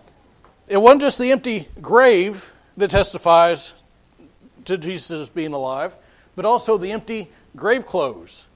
it 0.66 0.78
wasn't 0.78 1.02
just 1.02 1.18
the 1.18 1.30
empty 1.30 1.68
grave 1.80 2.50
that 2.76 2.90
testifies 2.90 3.74
to 4.64 4.78
Jesus 4.78 5.30
being 5.30 5.52
alive, 5.52 5.94
but 6.34 6.44
also 6.44 6.76
the 6.76 6.90
empty 6.90 7.28
grave 7.54 7.86
clothes. 7.86 8.46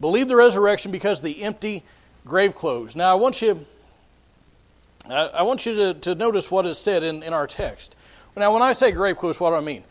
Believe 0.00 0.28
the 0.28 0.36
resurrection 0.36 0.92
because 0.92 1.20
the 1.20 1.42
empty 1.42 1.82
grave 2.24 2.54
clothes. 2.54 2.94
Now, 2.94 3.10
I 3.10 3.14
want 3.14 3.42
you, 3.42 3.66
I 5.08 5.42
want 5.42 5.66
you 5.66 5.74
to, 5.74 5.94
to 5.94 6.14
notice 6.14 6.50
what 6.50 6.66
is 6.66 6.78
said 6.78 7.02
in, 7.02 7.22
in 7.22 7.32
our 7.32 7.46
text. 7.46 7.96
Now, 8.40 8.54
when 8.54 8.62
I 8.62 8.72
say 8.72 8.90
grave 8.90 9.18
clothes, 9.18 9.38
what 9.38 9.50
do 9.50 9.56
I 9.56 9.60
mean? 9.60 9.84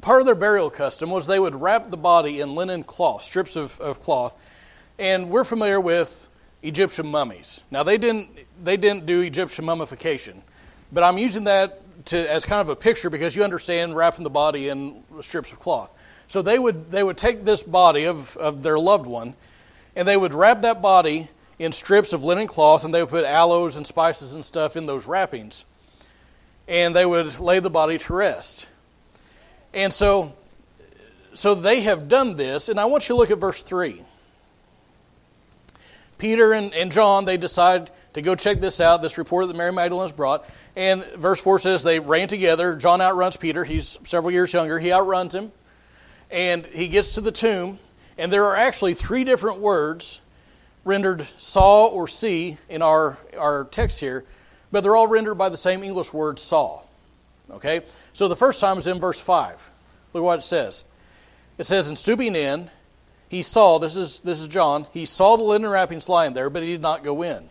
Part 0.00 0.18
of 0.18 0.26
their 0.26 0.34
burial 0.34 0.68
custom 0.68 1.12
was 1.12 1.28
they 1.28 1.38
would 1.38 1.54
wrap 1.54 1.92
the 1.92 1.96
body 1.96 2.40
in 2.40 2.56
linen 2.56 2.82
cloth, 2.82 3.22
strips 3.22 3.54
of, 3.54 3.80
of 3.80 4.02
cloth, 4.02 4.36
and 4.98 5.30
we're 5.30 5.44
familiar 5.44 5.80
with 5.80 6.28
Egyptian 6.64 7.06
mummies. 7.06 7.62
Now, 7.70 7.84
they 7.84 7.98
didn't, 7.98 8.30
they 8.64 8.76
didn't 8.76 9.06
do 9.06 9.20
Egyptian 9.20 9.64
mummification, 9.64 10.42
but 10.90 11.04
I'm 11.04 11.18
using 11.18 11.44
that 11.44 11.82
to, 12.06 12.28
as 12.28 12.44
kind 12.44 12.60
of 12.60 12.68
a 12.68 12.76
picture 12.76 13.08
because 13.08 13.36
you 13.36 13.44
understand 13.44 13.94
wrapping 13.94 14.24
the 14.24 14.30
body 14.30 14.70
in 14.70 15.04
strips 15.20 15.52
of 15.52 15.60
cloth. 15.60 15.94
So 16.26 16.42
they 16.42 16.58
would, 16.58 16.90
they 16.90 17.04
would 17.04 17.16
take 17.16 17.44
this 17.44 17.62
body 17.62 18.06
of, 18.06 18.36
of 18.38 18.64
their 18.64 18.76
loved 18.76 19.06
one, 19.06 19.36
and 19.94 20.08
they 20.08 20.16
would 20.16 20.34
wrap 20.34 20.62
that 20.62 20.82
body 20.82 21.28
in 21.58 21.72
strips 21.72 22.12
of 22.12 22.22
linen 22.22 22.46
cloth, 22.46 22.84
and 22.84 22.94
they 22.94 23.02
would 23.02 23.10
put 23.10 23.24
aloes 23.24 23.76
and 23.76 23.86
spices 23.86 24.32
and 24.32 24.44
stuff 24.44 24.76
in 24.76 24.86
those 24.86 25.06
wrappings. 25.06 25.64
And 26.66 26.94
they 26.94 27.06
would 27.06 27.40
lay 27.40 27.60
the 27.60 27.70
body 27.70 27.98
to 27.98 28.14
rest. 28.14 28.66
And 29.74 29.92
so, 29.92 30.34
so 31.34 31.54
they 31.54 31.80
have 31.80 32.08
done 32.08 32.36
this, 32.36 32.68
and 32.68 32.78
I 32.78 32.84
want 32.86 33.08
you 33.08 33.14
to 33.14 33.18
look 33.18 33.30
at 33.30 33.38
verse 33.38 33.62
3. 33.62 34.02
Peter 36.18 36.52
and, 36.52 36.74
and 36.74 36.90
John, 36.90 37.24
they 37.24 37.36
decide 37.36 37.90
to 38.14 38.22
go 38.22 38.34
check 38.34 38.60
this 38.60 38.80
out, 38.80 39.02
this 39.02 39.18
report 39.18 39.46
that 39.48 39.56
Mary 39.56 39.72
Magdalene 39.72 40.04
has 40.04 40.12
brought. 40.12 40.48
And 40.74 41.04
verse 41.04 41.40
4 41.40 41.60
says 41.60 41.82
they 41.82 42.00
ran 42.00 42.28
together. 42.28 42.74
John 42.74 43.00
outruns 43.00 43.36
Peter. 43.36 43.64
He's 43.64 43.98
several 44.04 44.32
years 44.32 44.52
younger. 44.52 44.78
He 44.78 44.92
outruns 44.92 45.34
him. 45.34 45.52
And 46.30 46.66
he 46.66 46.88
gets 46.88 47.14
to 47.14 47.20
the 47.20 47.32
tomb. 47.32 47.78
And 48.16 48.32
there 48.32 48.44
are 48.46 48.56
actually 48.56 48.94
three 48.94 49.22
different 49.22 49.60
words 49.60 50.20
rendered 50.88 51.28
saw 51.36 51.86
or 51.86 52.08
see 52.08 52.56
in 52.68 52.80
our, 52.80 53.18
our 53.36 53.64
text 53.64 54.00
here, 54.00 54.24
but 54.72 54.82
they're 54.82 54.96
all 54.96 55.06
rendered 55.06 55.34
by 55.34 55.50
the 55.50 55.56
same 55.56 55.84
English 55.84 56.12
word 56.12 56.38
saw. 56.38 56.80
Okay? 57.50 57.82
So 58.14 58.26
the 58.26 58.36
first 58.36 58.60
time 58.60 58.78
is 58.78 58.86
in 58.86 58.98
verse 58.98 59.20
5. 59.20 59.70
Look 60.14 60.24
what 60.24 60.38
it 60.38 60.42
says. 60.42 60.84
It 61.58 61.64
says, 61.64 61.88
In 61.88 61.96
stooping 61.96 62.34
in, 62.34 62.70
he 63.28 63.42
saw, 63.42 63.78
this 63.78 63.96
is, 63.96 64.20
this 64.20 64.40
is 64.40 64.48
John, 64.48 64.86
he 64.92 65.04
saw 65.04 65.36
the 65.36 65.44
linen 65.44 65.70
wrappings 65.70 66.08
lying 66.08 66.32
there, 66.32 66.48
but 66.48 66.62
he 66.62 66.72
did 66.72 66.82
not 66.82 67.04
go 67.04 67.22
in. 67.22 67.48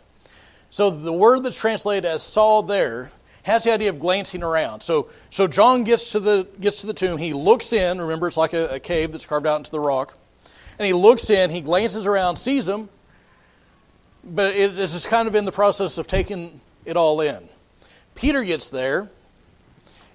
So 0.71 0.89
the 0.89 1.13
word 1.13 1.43
that's 1.43 1.59
translated 1.59 2.05
as 2.05 2.23
saw 2.23 2.63
there 2.63 3.11
has 3.43 3.63
the 3.63 3.71
idea 3.71 3.89
of 3.89 3.99
glancing 3.99 4.43
around. 4.43 4.81
So, 4.81 5.09
so 5.29 5.47
John 5.47 5.83
gets 5.83 6.11
to, 6.11 6.19
the, 6.19 6.47
gets 6.59 6.81
to 6.81 6.87
the 6.87 6.93
tomb. 6.93 7.17
He 7.17 7.33
looks 7.33 7.71
in. 7.71 8.01
Remember, 8.01 8.27
it's 8.27 8.35
like 8.35 8.53
a, 8.53 8.67
a 8.69 8.79
cave 8.79 9.11
that's 9.11 9.25
carved 9.25 9.47
out 9.47 9.57
into 9.57 9.71
the 9.71 9.79
rock. 9.79 10.17
And 10.79 10.85
he 10.85 10.93
looks 10.93 11.29
in. 11.29 11.49
He 11.49 11.61
glances 11.61 12.05
around, 12.05 12.35
sees 12.35 12.65
them, 12.65 12.89
but 14.27 14.55
it 14.55 14.77
is 14.77 15.05
kind 15.05 15.27
of 15.27 15.35
in 15.35 15.45
the 15.45 15.51
process 15.51 15.97
of 15.97 16.07
taking 16.07 16.61
it 16.85 16.97
all 16.97 17.21
in. 17.21 17.47
Peter 18.15 18.43
gets 18.43 18.69
there, 18.69 19.09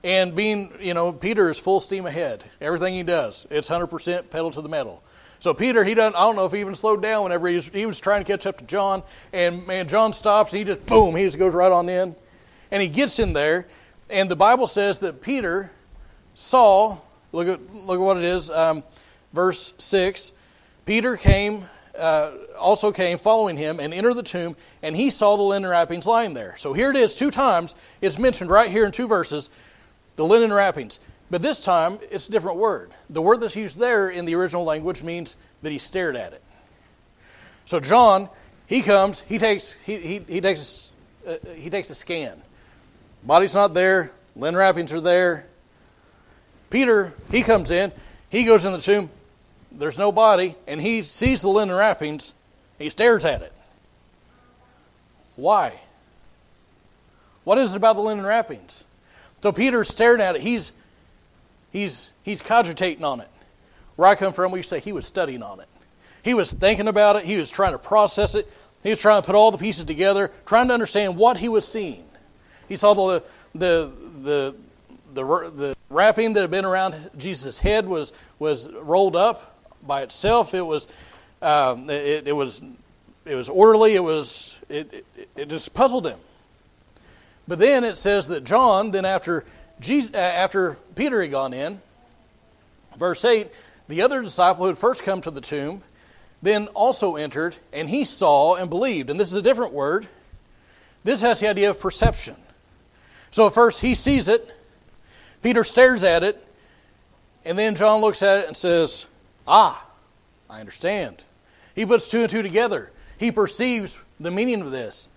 and 0.04 0.34
being, 0.34 0.72
you 0.80 0.94
know, 0.94 1.12
Peter 1.12 1.48
is 1.48 1.58
full 1.58 1.80
steam 1.80 2.06
ahead. 2.06 2.44
Everything 2.60 2.94
he 2.94 3.02
does, 3.02 3.46
it's 3.50 3.68
100% 3.68 4.30
pedal 4.30 4.50
to 4.50 4.60
the 4.60 4.68
metal. 4.68 5.02
So 5.38 5.54
Peter, 5.54 5.82
he 5.82 5.94
doesn't, 5.94 6.14
I 6.14 6.20
don't 6.20 6.36
know 6.36 6.46
if 6.46 6.52
he 6.52 6.60
even 6.60 6.74
slowed 6.74 7.02
down 7.02 7.24
whenever 7.24 7.48
he 7.48 7.56
was, 7.56 7.66
he 7.66 7.84
was 7.84 7.98
trying 7.98 8.22
to 8.22 8.30
catch 8.30 8.46
up 8.46 8.58
to 8.58 8.64
John. 8.64 9.02
And 9.32 9.66
man, 9.66 9.88
John 9.88 10.12
stops 10.12 10.52
and 10.52 10.58
he 10.60 10.64
just, 10.64 10.86
boom, 10.86 11.16
he 11.16 11.24
just 11.24 11.38
goes 11.38 11.52
right 11.52 11.72
on 11.72 11.88
in. 11.88 12.14
And 12.70 12.80
he 12.82 12.88
gets 12.88 13.18
in 13.18 13.32
there. 13.32 13.66
And 14.08 14.30
the 14.30 14.36
Bible 14.36 14.68
says 14.68 15.00
that 15.00 15.20
Peter 15.20 15.70
saw, 16.36 16.98
look 17.32 17.48
at, 17.48 17.74
look 17.74 17.98
at 17.98 18.02
what 18.02 18.18
it 18.18 18.24
is, 18.24 18.50
um, 18.50 18.84
verse 19.32 19.74
6. 19.78 20.32
Peter 20.86 21.16
came, 21.16 21.64
uh, 21.98 22.32
also 22.58 22.92
came 22.92 23.18
following 23.18 23.56
him 23.56 23.80
and 23.80 23.92
entered 23.92 24.14
the 24.14 24.22
tomb, 24.22 24.56
and 24.82 24.96
he 24.96 25.10
saw 25.10 25.36
the 25.36 25.42
linen 25.42 25.70
wrappings 25.70 26.06
lying 26.06 26.34
there. 26.34 26.54
So 26.56 26.72
here 26.72 26.90
it 26.90 26.96
is, 26.96 27.14
two 27.14 27.30
times. 27.30 27.74
It's 28.00 28.18
mentioned 28.18 28.50
right 28.50 28.70
here 28.70 28.84
in 28.84 28.92
two 28.92 29.08
verses 29.08 29.50
the 30.16 30.24
linen 30.24 30.52
wrappings. 30.52 31.00
But 31.30 31.40
this 31.40 31.64
time, 31.64 31.98
it's 32.10 32.28
a 32.28 32.30
different 32.30 32.58
word. 32.58 32.90
The 33.08 33.22
word 33.22 33.40
that's 33.40 33.56
used 33.56 33.78
there 33.78 34.10
in 34.10 34.26
the 34.26 34.34
original 34.34 34.64
language 34.64 35.02
means 35.02 35.36
that 35.62 35.72
he 35.72 35.78
stared 35.78 36.14
at 36.16 36.34
it. 36.34 36.42
So 37.64 37.80
John, 37.80 38.28
he 38.66 38.82
comes, 38.82 39.22
he 39.22 39.38
takes, 39.38 39.72
he, 39.72 39.96
he, 39.96 40.18
he 40.28 40.40
takes, 40.42 40.90
uh, 41.26 41.36
he 41.54 41.70
takes 41.70 41.88
a 41.88 41.94
scan. 41.94 42.40
Body's 43.22 43.54
not 43.54 43.72
there, 43.72 44.12
linen 44.36 44.56
wrappings 44.56 44.92
are 44.92 45.00
there. 45.00 45.46
Peter, 46.68 47.14
he 47.30 47.42
comes 47.42 47.70
in, 47.70 47.92
he 48.28 48.44
goes 48.44 48.64
in 48.64 48.72
the 48.72 48.80
tomb, 48.80 49.10
there's 49.78 49.98
no 49.98 50.12
body, 50.12 50.54
and 50.66 50.80
he 50.80 51.02
sees 51.02 51.42
the 51.42 51.48
linen 51.48 51.74
wrappings, 51.74 52.34
he 52.78 52.88
stares 52.88 53.24
at 53.24 53.42
it. 53.42 53.52
Why? 55.36 55.78
What 57.44 57.58
is 57.58 57.74
it 57.74 57.76
about 57.76 57.96
the 57.96 58.02
linen 58.02 58.24
wrappings? 58.24 58.84
So 59.42 59.52
Peter's 59.52 59.88
staring 59.88 60.20
at 60.20 60.36
it. 60.36 60.42
He's 60.42 60.72
he's, 61.72 62.12
he's 62.22 62.42
cogitating 62.42 63.04
on 63.04 63.20
it. 63.20 63.28
Where 63.96 64.08
I 64.08 64.14
come 64.14 64.32
from, 64.32 64.52
we 64.52 64.62
say 64.62 64.78
he 64.78 64.92
was 64.92 65.06
studying 65.06 65.42
on 65.42 65.60
it. 65.60 65.68
He 66.22 66.34
was 66.34 66.52
thinking 66.52 66.88
about 66.88 67.16
it. 67.16 67.24
He 67.24 67.36
was 67.36 67.50
trying 67.50 67.72
to 67.72 67.78
process 67.78 68.34
it. 68.34 68.48
He 68.82 68.90
was 68.90 69.00
trying 69.00 69.22
to 69.22 69.26
put 69.26 69.34
all 69.34 69.50
the 69.50 69.58
pieces 69.58 69.84
together, 69.84 70.30
trying 70.46 70.68
to 70.68 70.74
understand 70.74 71.16
what 71.16 71.36
he 71.36 71.48
was 71.48 71.66
seeing. 71.66 72.04
He 72.68 72.76
saw 72.76 72.94
the, 72.94 73.24
the, 73.54 73.92
the, 74.22 74.54
the, 75.14 75.50
the 75.50 75.76
wrapping 75.90 76.32
that 76.34 76.40
had 76.40 76.50
been 76.50 76.64
around 76.64 77.10
Jesus' 77.16 77.58
head 77.58 77.86
was, 77.86 78.12
was 78.38 78.70
rolled 78.70 79.16
up 79.16 79.51
by 79.86 80.02
itself. 80.02 80.54
It 80.54 80.62
was, 80.62 80.88
um, 81.40 81.88
it, 81.90 82.28
it, 82.28 82.32
was, 82.32 82.62
it 83.24 83.34
was 83.34 83.48
orderly. 83.48 83.94
It, 83.94 84.02
was, 84.02 84.58
it, 84.68 85.04
it, 85.16 85.28
it 85.36 85.48
just 85.48 85.74
puzzled 85.74 86.06
him. 86.06 86.18
But 87.48 87.58
then 87.58 87.84
it 87.84 87.96
says 87.96 88.28
that 88.28 88.44
John, 88.44 88.90
then 88.90 89.04
after 89.04 89.44
Jesus, 89.80 90.14
uh, 90.14 90.18
after 90.18 90.74
Peter 90.94 91.20
had 91.20 91.30
gone 91.30 91.52
in, 91.52 91.80
verse 92.96 93.24
8, 93.24 93.48
the 93.88 94.02
other 94.02 94.22
disciple 94.22 94.64
who 94.64 94.68
had 94.68 94.78
first 94.78 95.02
come 95.02 95.20
to 95.22 95.30
the 95.30 95.40
tomb 95.40 95.82
then 96.40 96.66
also 96.68 97.16
entered, 97.16 97.56
and 97.72 97.88
he 97.88 98.04
saw 98.04 98.56
and 98.56 98.68
believed. 98.68 99.10
And 99.10 99.18
this 99.18 99.28
is 99.28 99.34
a 99.36 99.42
different 99.42 99.72
word. 99.72 100.06
This 101.04 101.20
has 101.20 101.40
the 101.40 101.48
idea 101.48 101.70
of 101.70 101.78
perception. 101.78 102.34
So 103.30 103.46
at 103.46 103.54
first 103.54 103.80
he 103.80 103.94
sees 103.94 104.28
it, 104.28 104.48
Peter 105.40 105.64
stares 105.64 106.04
at 106.04 106.22
it, 106.22 106.44
and 107.44 107.58
then 107.58 107.74
John 107.74 108.00
looks 108.00 108.22
at 108.22 108.40
it 108.40 108.46
and 108.46 108.56
says, 108.56 109.06
Ah, 109.46 109.84
I 110.48 110.60
understand. 110.60 111.22
He 111.74 111.86
puts 111.86 112.08
two 112.08 112.20
and 112.20 112.30
two 112.30 112.42
together. 112.42 112.90
He 113.18 113.30
perceives 113.32 114.00
the 114.20 114.30
meaning 114.30 114.60
of 114.60 114.70
this. 114.70 115.08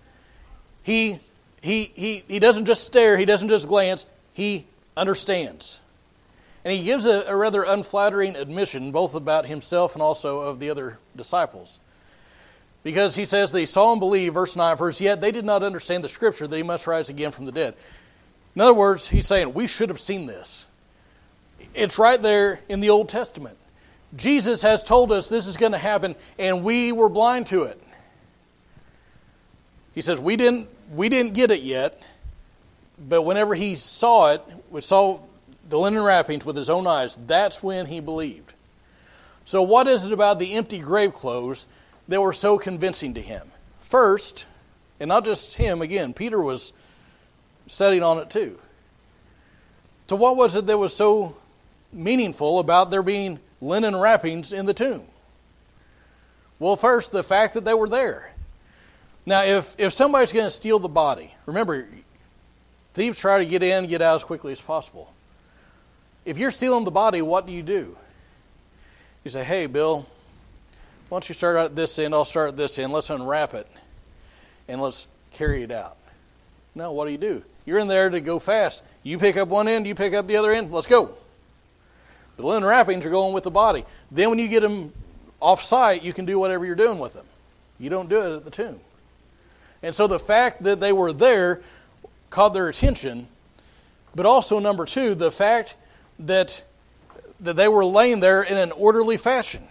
He, 0.82 1.18
he, 1.60 1.84
he, 1.94 2.24
he 2.28 2.38
doesn't 2.38 2.66
just 2.66 2.84
stare, 2.84 3.16
he 3.16 3.24
doesn't 3.24 3.48
just 3.48 3.68
glance, 3.68 4.06
he 4.32 4.66
understands. 4.96 5.80
And 6.64 6.72
he 6.72 6.84
gives 6.84 7.06
a, 7.06 7.24
a, 7.28 7.36
rather 7.36 7.62
unflattering 7.62 8.34
admission, 8.36 8.92
both 8.92 9.14
about 9.14 9.46
himself 9.46 9.94
and 9.94 10.02
also 10.02 10.40
of 10.40 10.58
the 10.58 10.70
other 10.70 10.98
disciples. 11.14 11.78
Because 12.82 13.16
he 13.16 13.24
says 13.24 13.50
they 13.50 13.66
saw 13.66 13.92
and 13.92 14.00
believed, 14.00 14.34
verse 14.34 14.56
9, 14.56 14.76
verse, 14.76 15.00
yet 15.00 15.20
they 15.20 15.32
did 15.32 15.44
not 15.44 15.62
understand 15.62 16.04
the 16.04 16.08
scripture 16.08 16.46
that 16.46 16.56
he 16.56 16.62
must 16.62 16.86
rise 16.86 17.08
again 17.08 17.30
from 17.32 17.46
the 17.46 17.52
dead. 17.52 17.74
In 18.54 18.60
other 18.60 18.74
words, 18.74 19.08
he's 19.08 19.26
saying, 19.26 19.54
we 19.54 19.66
should 19.66 19.88
have 19.88 20.00
seen 20.00 20.26
this. 20.26 20.66
It's 21.74 21.98
right 21.98 22.20
there 22.20 22.60
in 22.68 22.80
the 22.80 22.90
Old 22.90 23.08
Testament. 23.08 23.58
Jesus 24.14 24.62
has 24.62 24.84
told 24.84 25.10
us 25.10 25.28
this 25.28 25.46
is 25.46 25.56
going 25.56 25.72
to 25.72 25.78
happen, 25.78 26.14
and 26.38 26.62
we 26.62 26.92
were 26.92 27.08
blind 27.08 27.46
to 27.48 27.64
it. 27.64 27.82
He 29.94 30.00
says, 30.00 30.20
we 30.20 30.36
didn't, 30.36 30.68
we 30.92 31.08
didn't 31.08 31.34
get 31.34 31.50
it 31.50 31.62
yet, 31.62 32.02
but 32.98 33.22
whenever 33.22 33.54
he 33.54 33.74
saw 33.74 34.32
it, 34.32 34.42
we 34.70 34.80
saw 34.80 35.20
the 35.68 35.78
linen 35.78 36.02
wrappings 36.02 36.44
with 36.44 36.56
his 36.56 36.70
own 36.70 36.86
eyes, 36.86 37.18
that's 37.26 37.62
when 37.62 37.86
he 37.86 38.00
believed. 38.00 38.54
So, 39.44 39.62
what 39.62 39.86
is 39.86 40.04
it 40.04 40.12
about 40.12 40.38
the 40.38 40.54
empty 40.54 40.78
grave 40.78 41.12
clothes 41.12 41.66
that 42.08 42.20
were 42.20 42.32
so 42.32 42.58
convincing 42.58 43.14
to 43.14 43.20
him? 43.20 43.50
First, 43.80 44.46
and 44.98 45.08
not 45.08 45.24
just 45.24 45.54
him, 45.54 45.82
again, 45.82 46.14
Peter 46.14 46.40
was 46.40 46.72
setting 47.66 48.02
on 48.02 48.18
it 48.18 48.30
too. 48.30 48.58
So, 50.08 50.16
what 50.16 50.36
was 50.36 50.56
it 50.56 50.66
that 50.66 50.78
was 50.78 50.94
so 50.94 51.36
meaningful 51.92 52.58
about 52.58 52.90
there 52.90 53.02
being 53.02 53.38
linen 53.60 53.96
wrappings 53.96 54.52
in 54.52 54.66
the 54.66 54.74
tomb? 54.74 55.02
Well, 56.58 56.76
first, 56.76 57.12
the 57.12 57.22
fact 57.22 57.54
that 57.54 57.64
they 57.64 57.74
were 57.74 57.88
there. 57.88 58.32
Now, 59.26 59.42
if, 59.42 59.74
if 59.78 59.92
somebody's 59.92 60.32
going 60.32 60.46
to 60.46 60.50
steal 60.50 60.78
the 60.78 60.88
body, 60.88 61.34
remember, 61.44 61.86
thieves 62.94 63.18
try 63.18 63.38
to 63.38 63.46
get 63.46 63.62
in, 63.62 63.86
get 63.86 64.00
out 64.00 64.16
as 64.16 64.24
quickly 64.24 64.52
as 64.52 64.60
possible. 64.60 65.12
If 66.24 66.38
you're 66.38 66.50
stealing 66.50 66.84
the 66.84 66.90
body, 66.90 67.22
what 67.22 67.46
do 67.46 67.52
you 67.52 67.62
do? 67.62 67.96
You 69.24 69.30
say, 69.30 69.44
hey, 69.44 69.66
Bill, 69.66 70.06
why 71.08 71.16
don't 71.16 71.28
you 71.28 71.34
start 71.34 71.56
at 71.56 71.76
this 71.76 71.98
end? 71.98 72.14
I'll 72.14 72.24
start 72.24 72.50
at 72.50 72.56
this 72.56 72.78
end. 72.78 72.92
Let's 72.92 73.10
unwrap 73.10 73.54
it 73.54 73.68
and 74.68 74.80
let's 74.80 75.08
carry 75.32 75.62
it 75.62 75.70
out. 75.70 75.96
No, 76.74 76.92
what 76.92 77.06
do 77.06 77.12
you 77.12 77.18
do? 77.18 77.42
You're 77.64 77.78
in 77.78 77.88
there 77.88 78.10
to 78.10 78.20
go 78.20 78.38
fast. 78.38 78.82
You 79.02 79.18
pick 79.18 79.36
up 79.36 79.48
one 79.48 79.66
end, 79.66 79.86
you 79.86 79.94
pick 79.94 80.14
up 80.14 80.26
the 80.26 80.36
other 80.36 80.52
end, 80.52 80.72
let's 80.72 80.86
go. 80.86 81.14
The 82.36 82.46
linen 82.46 82.64
wrappings 82.64 83.06
are 83.06 83.10
going 83.10 83.32
with 83.32 83.44
the 83.44 83.50
body. 83.50 83.84
Then 84.10 84.30
when 84.30 84.38
you 84.38 84.48
get 84.48 84.60
them 84.60 84.92
off 85.40 85.62
site, 85.62 86.02
you 86.02 86.12
can 86.12 86.24
do 86.24 86.38
whatever 86.38 86.64
you're 86.64 86.74
doing 86.74 86.98
with 86.98 87.14
them. 87.14 87.26
You 87.78 87.90
don't 87.90 88.08
do 88.08 88.20
it 88.20 88.36
at 88.36 88.44
the 88.44 88.50
tomb. 88.50 88.80
And 89.82 89.94
so 89.94 90.06
the 90.06 90.18
fact 90.18 90.62
that 90.64 90.80
they 90.80 90.92
were 90.92 91.12
there 91.12 91.60
caught 92.30 92.54
their 92.54 92.68
attention, 92.68 93.28
but 94.14 94.26
also, 94.26 94.58
number 94.58 94.86
two, 94.86 95.14
the 95.14 95.30
fact 95.30 95.76
that, 96.20 96.64
that 97.40 97.56
they 97.56 97.68
were 97.68 97.84
laying 97.84 98.20
there 98.20 98.42
in 98.42 98.56
an 98.56 98.72
orderly 98.72 99.16
fashion. 99.16 99.62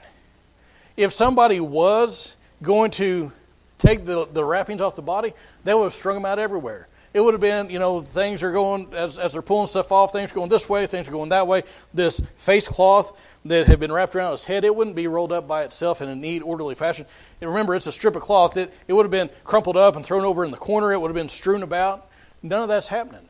If 0.96 1.12
somebody 1.12 1.60
was 1.60 2.36
going 2.62 2.92
to 2.92 3.32
take 3.78 4.06
the, 4.06 4.28
the 4.28 4.44
wrappings 4.44 4.82
off 4.82 4.96
the 4.96 5.02
body, 5.02 5.34
they 5.64 5.74
would 5.74 5.84
have 5.86 5.94
strung 5.94 6.16
them 6.16 6.26
out 6.26 6.40
everywhere. 6.40 6.88
It 7.16 7.24
would 7.24 7.34
have 7.34 7.40
been, 7.40 7.70
you 7.70 7.80
know, 7.80 8.02
things 8.02 8.44
are 8.44 8.52
going, 8.52 8.94
as, 8.94 9.18
as 9.18 9.32
they're 9.32 9.42
pulling 9.42 9.68
stuff 9.68 9.90
off, 9.90 10.12
things 10.12 10.34
are 10.34 10.36
going 10.36 10.50
this 10.50 10.68
way, 10.68 10.86
things 10.86 11.08
are 11.08 11.12
going 11.12 11.30
that 11.30 11.48
way. 11.48 11.64
This 11.94 12.20
face 12.36 12.68
cloth 12.68 13.18
that 13.46 13.68
had 13.68 13.80
been 13.80 13.90
wrapped 13.90 14.18
around 14.18 14.34
his 14.34 14.44
head, 14.44 14.66
it 14.66 14.76
wouldn't 14.76 14.98
be 14.98 15.08
rolled 15.08 15.32
up 15.32 15.48
by 15.48 15.64
itself 15.64 16.02
in 16.02 16.10
a 16.10 16.16
neat, 16.16 16.42
orderly 16.42 16.76
fashion. 16.76 17.06
And 17.40 17.50
remember, 17.50 17.74
it's 17.74 17.88
a 17.88 17.94
strip 17.94 18.18
of 18.18 18.22
cloth. 18.22 18.58
It, 18.58 18.74
it 18.90 18.92
would 18.92 19.06
have 19.06 19.12
been 19.12 19.30
crumpled 19.46 19.78
up 19.78 19.96
and 19.96 20.06
thrown 20.06 20.26
over 20.26 20.44
in 20.44 20.52
the 20.52 20.58
corner. 20.58 20.92
It 20.92 21.00
would 21.00 21.08
have 21.08 21.16
been 21.16 21.30
strewn 21.30 21.64
about. 21.64 22.12
None 22.44 22.62
of 22.62 22.68
that's 22.68 22.90
happening. 22.90 23.26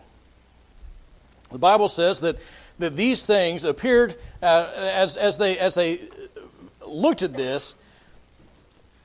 The 1.52 1.60
Bible 1.60 1.88
says 1.88 2.22
that, 2.22 2.40
that 2.80 2.96
these 2.96 3.24
things 3.24 3.66
appeared 3.66 4.16
uh, 4.42 4.72
as, 4.76 5.16
as, 5.16 5.38
they, 5.38 5.60
as 5.60 5.76
they 5.76 6.00
looked 6.88 7.22
at 7.22 7.34
this, 7.34 7.76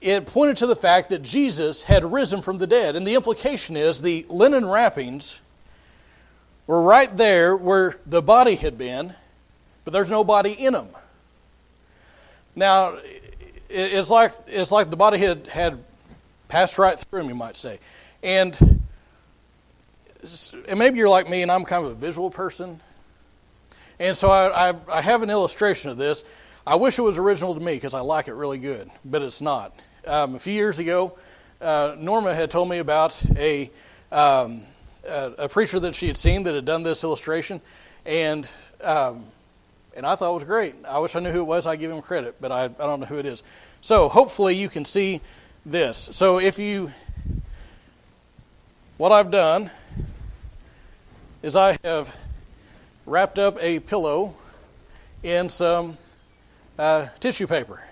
it 0.01 0.27
pointed 0.27 0.57
to 0.59 0.67
the 0.67 0.77
fact 0.77 1.11
that 1.11 1.23
Jesus 1.23 1.83
had 1.83 2.11
risen 2.11 2.41
from 2.41 2.59
the 2.59 2.67
dead. 2.67 2.97
And 2.97 3.07
the 3.07 3.15
implication 3.15 3.77
is 3.77 4.01
the 4.01 4.25
linen 4.29 4.67
wrappings 4.67 5.41
were 6.67 6.83
right 6.83 7.15
there 7.17 7.57
where 7.57 7.97
the 8.07 8.23
body 8.23 8.55
had 8.55 8.79
been, 8.79 9.15
but 9.85 9.93
there's 9.93 10.11
no 10.11 10.25
body 10.25 10.53
in 10.53 10.73
them. 10.73 10.89
Now, 12.57 12.99
it's 13.69 14.11
like, 14.11 14.33
it's 14.47 14.73
like 14.73 14.91
the 14.91 14.97
body 14.97 15.19
had, 15.19 15.47
had 15.47 15.83
passed 16.49 16.79
right 16.79 16.99
through 16.99 17.21
him, 17.21 17.29
you 17.29 17.35
might 17.35 17.57
say. 17.57 17.79
And, 18.23 18.57
and 20.67 20.79
maybe 20.79 20.99
you're 20.99 21.09
like 21.09 21.29
me 21.29 21.43
and 21.43 21.51
I'm 21.51 21.65
kind 21.65 21.85
of 21.85 21.93
a 21.93 21.95
visual 21.95 22.31
person. 22.31 22.81
And 23.99 24.17
so 24.17 24.29
I, 24.29 24.71
I, 24.71 24.75
I 24.91 25.01
have 25.03 25.23
an 25.23 25.31
illustration 25.31 25.91
of 25.91 25.99
this. 25.99 26.25
I 26.67 26.77
wish 26.77 26.99
it 26.99 27.03
was 27.03 27.19
original 27.19 27.55
to 27.55 27.61
me 27.61 27.75
because 27.75 27.95
I 27.95 28.01
like 28.01 28.29
it 28.29 28.35
really 28.35 28.59
good, 28.59 28.91
but 29.05 29.23
it's 29.23 29.41
not. 29.41 29.75
Um, 30.07 30.35
a 30.35 30.39
few 30.39 30.55
years 30.55 30.79
ago, 30.79 31.19
uh, 31.61 31.95
Norma 31.99 32.35
had 32.35 32.51
told 32.51 32.69
me 32.69 32.79
about 32.79 33.21
a, 33.37 33.71
um, 34.11 34.63
a, 35.07 35.33
a 35.39 35.49
preacher 35.49 35.79
that 35.81 35.95
she 35.95 36.07
had 36.07 36.17
seen 36.17 36.45
that 36.45 36.55
had 36.55 36.65
done 36.65 36.83
this 36.83 37.05
illustration, 37.05 37.61
and 38.07 38.49
um, 38.83 39.25
and 39.95 40.07
I 40.07 40.15
thought 40.15 40.31
it 40.31 40.35
was 40.35 40.45
great. 40.45 40.75
I 40.89 40.99
wish 41.01 41.17
I 41.17 41.21
knew 41.21 41.31
who 41.33 41.41
it 41.41 41.45
was. 41.45 41.67
I 41.67 41.77
give 41.77 41.91
him 41.91 42.01
credit, 42.01 42.37
but 42.41 42.53
I, 42.53 42.65
I 42.65 42.69
don't 42.69 43.01
know 43.01 43.07
who 43.07 43.19
it 43.19 43.27
is. 43.27 43.43
So 43.81 44.09
hopefully 44.09 44.55
you 44.55 44.69
can 44.69 44.85
see 44.85 45.21
this. 45.67 46.09
So 46.13 46.39
if 46.39 46.59
you, 46.59 46.93
what 48.97 49.13
I've 49.13 49.31
done 49.31 49.71
is 51.43 51.57
I 51.57 51.77
have 51.83 52.15
wrapped 53.05 53.39
up 53.39 53.59
a 53.61 53.81
pillow 53.81 54.35
in 55.23 55.49
some 55.49 55.99
uh, 56.79 57.09
tissue 57.19 57.47
paper. 57.47 57.83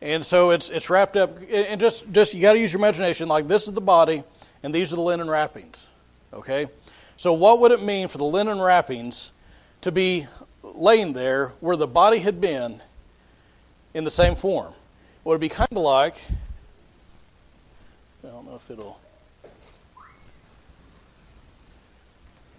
And 0.00 0.24
so 0.24 0.50
it's 0.50 0.68
it's 0.68 0.90
wrapped 0.90 1.16
up, 1.16 1.38
and 1.50 1.80
just 1.80 2.10
just 2.12 2.34
you 2.34 2.42
got 2.42 2.52
to 2.52 2.58
use 2.58 2.72
your 2.72 2.80
imagination. 2.80 3.28
Like 3.28 3.48
this 3.48 3.66
is 3.66 3.74
the 3.74 3.80
body, 3.80 4.22
and 4.62 4.74
these 4.74 4.92
are 4.92 4.96
the 4.96 5.02
linen 5.02 5.28
wrappings. 5.28 5.88
Okay, 6.32 6.68
so 7.16 7.32
what 7.32 7.60
would 7.60 7.72
it 7.72 7.82
mean 7.82 8.08
for 8.08 8.18
the 8.18 8.24
linen 8.24 8.60
wrappings 8.60 9.32
to 9.80 9.90
be 9.90 10.26
laying 10.62 11.14
there 11.14 11.52
where 11.60 11.76
the 11.76 11.86
body 11.86 12.18
had 12.18 12.40
been 12.40 12.82
in 13.94 14.04
the 14.04 14.10
same 14.10 14.34
form? 14.34 14.74
Would 15.24 15.32
it 15.32 15.34
would 15.34 15.40
be 15.40 15.48
kind 15.48 15.72
of 15.72 15.78
like? 15.78 16.22
I 18.22 18.28
don't 18.28 18.46
know 18.46 18.56
if 18.56 18.70
it'll. 18.70 19.00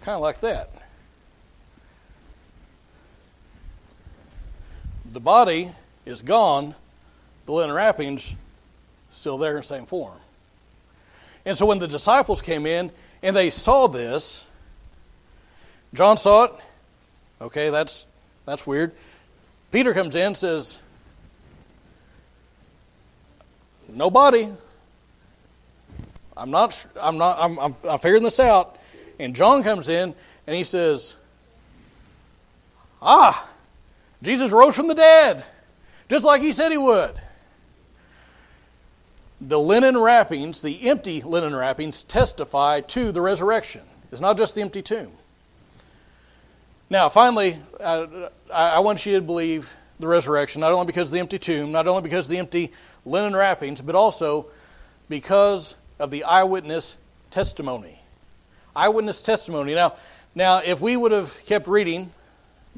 Kind 0.00 0.16
of 0.16 0.20
like 0.22 0.40
that. 0.40 0.70
The 5.12 5.20
body 5.20 5.70
is 6.04 6.22
gone 6.22 6.74
the 7.48 7.52
linen 7.52 7.74
wrappings 7.74 8.34
still 9.10 9.38
there 9.38 9.52
in 9.52 9.56
the 9.56 9.62
same 9.62 9.86
form. 9.86 10.18
And 11.46 11.56
so 11.56 11.64
when 11.64 11.78
the 11.78 11.88
disciples 11.88 12.42
came 12.42 12.66
in 12.66 12.90
and 13.22 13.34
they 13.34 13.48
saw 13.48 13.86
this, 13.86 14.46
John 15.94 16.18
saw 16.18 16.44
it. 16.44 16.52
Okay, 17.40 17.70
that's 17.70 18.06
that's 18.44 18.66
weird. 18.66 18.92
Peter 19.72 19.94
comes 19.94 20.14
in 20.14 20.34
says, 20.34 20.78
"No 23.88 24.10
body. 24.10 24.52
I'm 26.36 26.50
not. 26.50 26.84
I'm 27.00 27.16
not. 27.16 27.38
I'm, 27.40 27.58
I'm, 27.58 27.76
I'm 27.88 27.98
figuring 27.98 28.24
this 28.24 28.40
out." 28.40 28.76
And 29.18 29.34
John 29.34 29.62
comes 29.62 29.88
in 29.88 30.14
and 30.46 30.54
he 30.54 30.64
says, 30.64 31.16
"Ah, 33.00 33.48
Jesus 34.22 34.52
rose 34.52 34.76
from 34.76 34.88
the 34.88 34.94
dead, 34.94 35.42
just 36.10 36.26
like 36.26 36.42
he 36.42 36.52
said 36.52 36.72
he 36.72 36.76
would." 36.76 37.18
The 39.40 39.58
linen 39.58 39.96
wrappings, 39.96 40.62
the 40.62 40.88
empty 40.88 41.22
linen 41.22 41.54
wrappings, 41.54 42.04
testify 42.04 42.80
to 42.82 43.12
the 43.12 43.20
resurrection. 43.20 43.82
It's 44.10 44.20
not 44.20 44.36
just 44.36 44.54
the 44.54 44.62
empty 44.62 44.82
tomb. 44.82 45.12
Now, 46.90 47.08
finally, 47.08 47.56
I, 47.84 48.30
I 48.52 48.80
want 48.80 49.04
you 49.04 49.14
to 49.16 49.20
believe 49.20 49.74
the 50.00 50.06
resurrection, 50.06 50.60
not 50.60 50.72
only 50.72 50.86
because 50.86 51.10
of 51.10 51.12
the 51.12 51.20
empty 51.20 51.38
tomb, 51.38 51.70
not 51.70 51.86
only 51.86 52.02
because 52.02 52.26
of 52.26 52.30
the 52.30 52.38
empty 52.38 52.72
linen 53.04 53.36
wrappings, 53.36 53.80
but 53.82 53.94
also 53.94 54.46
because 55.08 55.76
of 55.98 56.10
the 56.10 56.24
eyewitness 56.24 56.98
testimony. 57.30 58.00
Eyewitness 58.74 59.22
testimony. 59.22 59.74
Now, 59.74 59.96
now, 60.34 60.62
if 60.64 60.80
we 60.80 60.96
would 60.96 61.12
have 61.12 61.36
kept 61.46 61.68
reading 61.68 62.12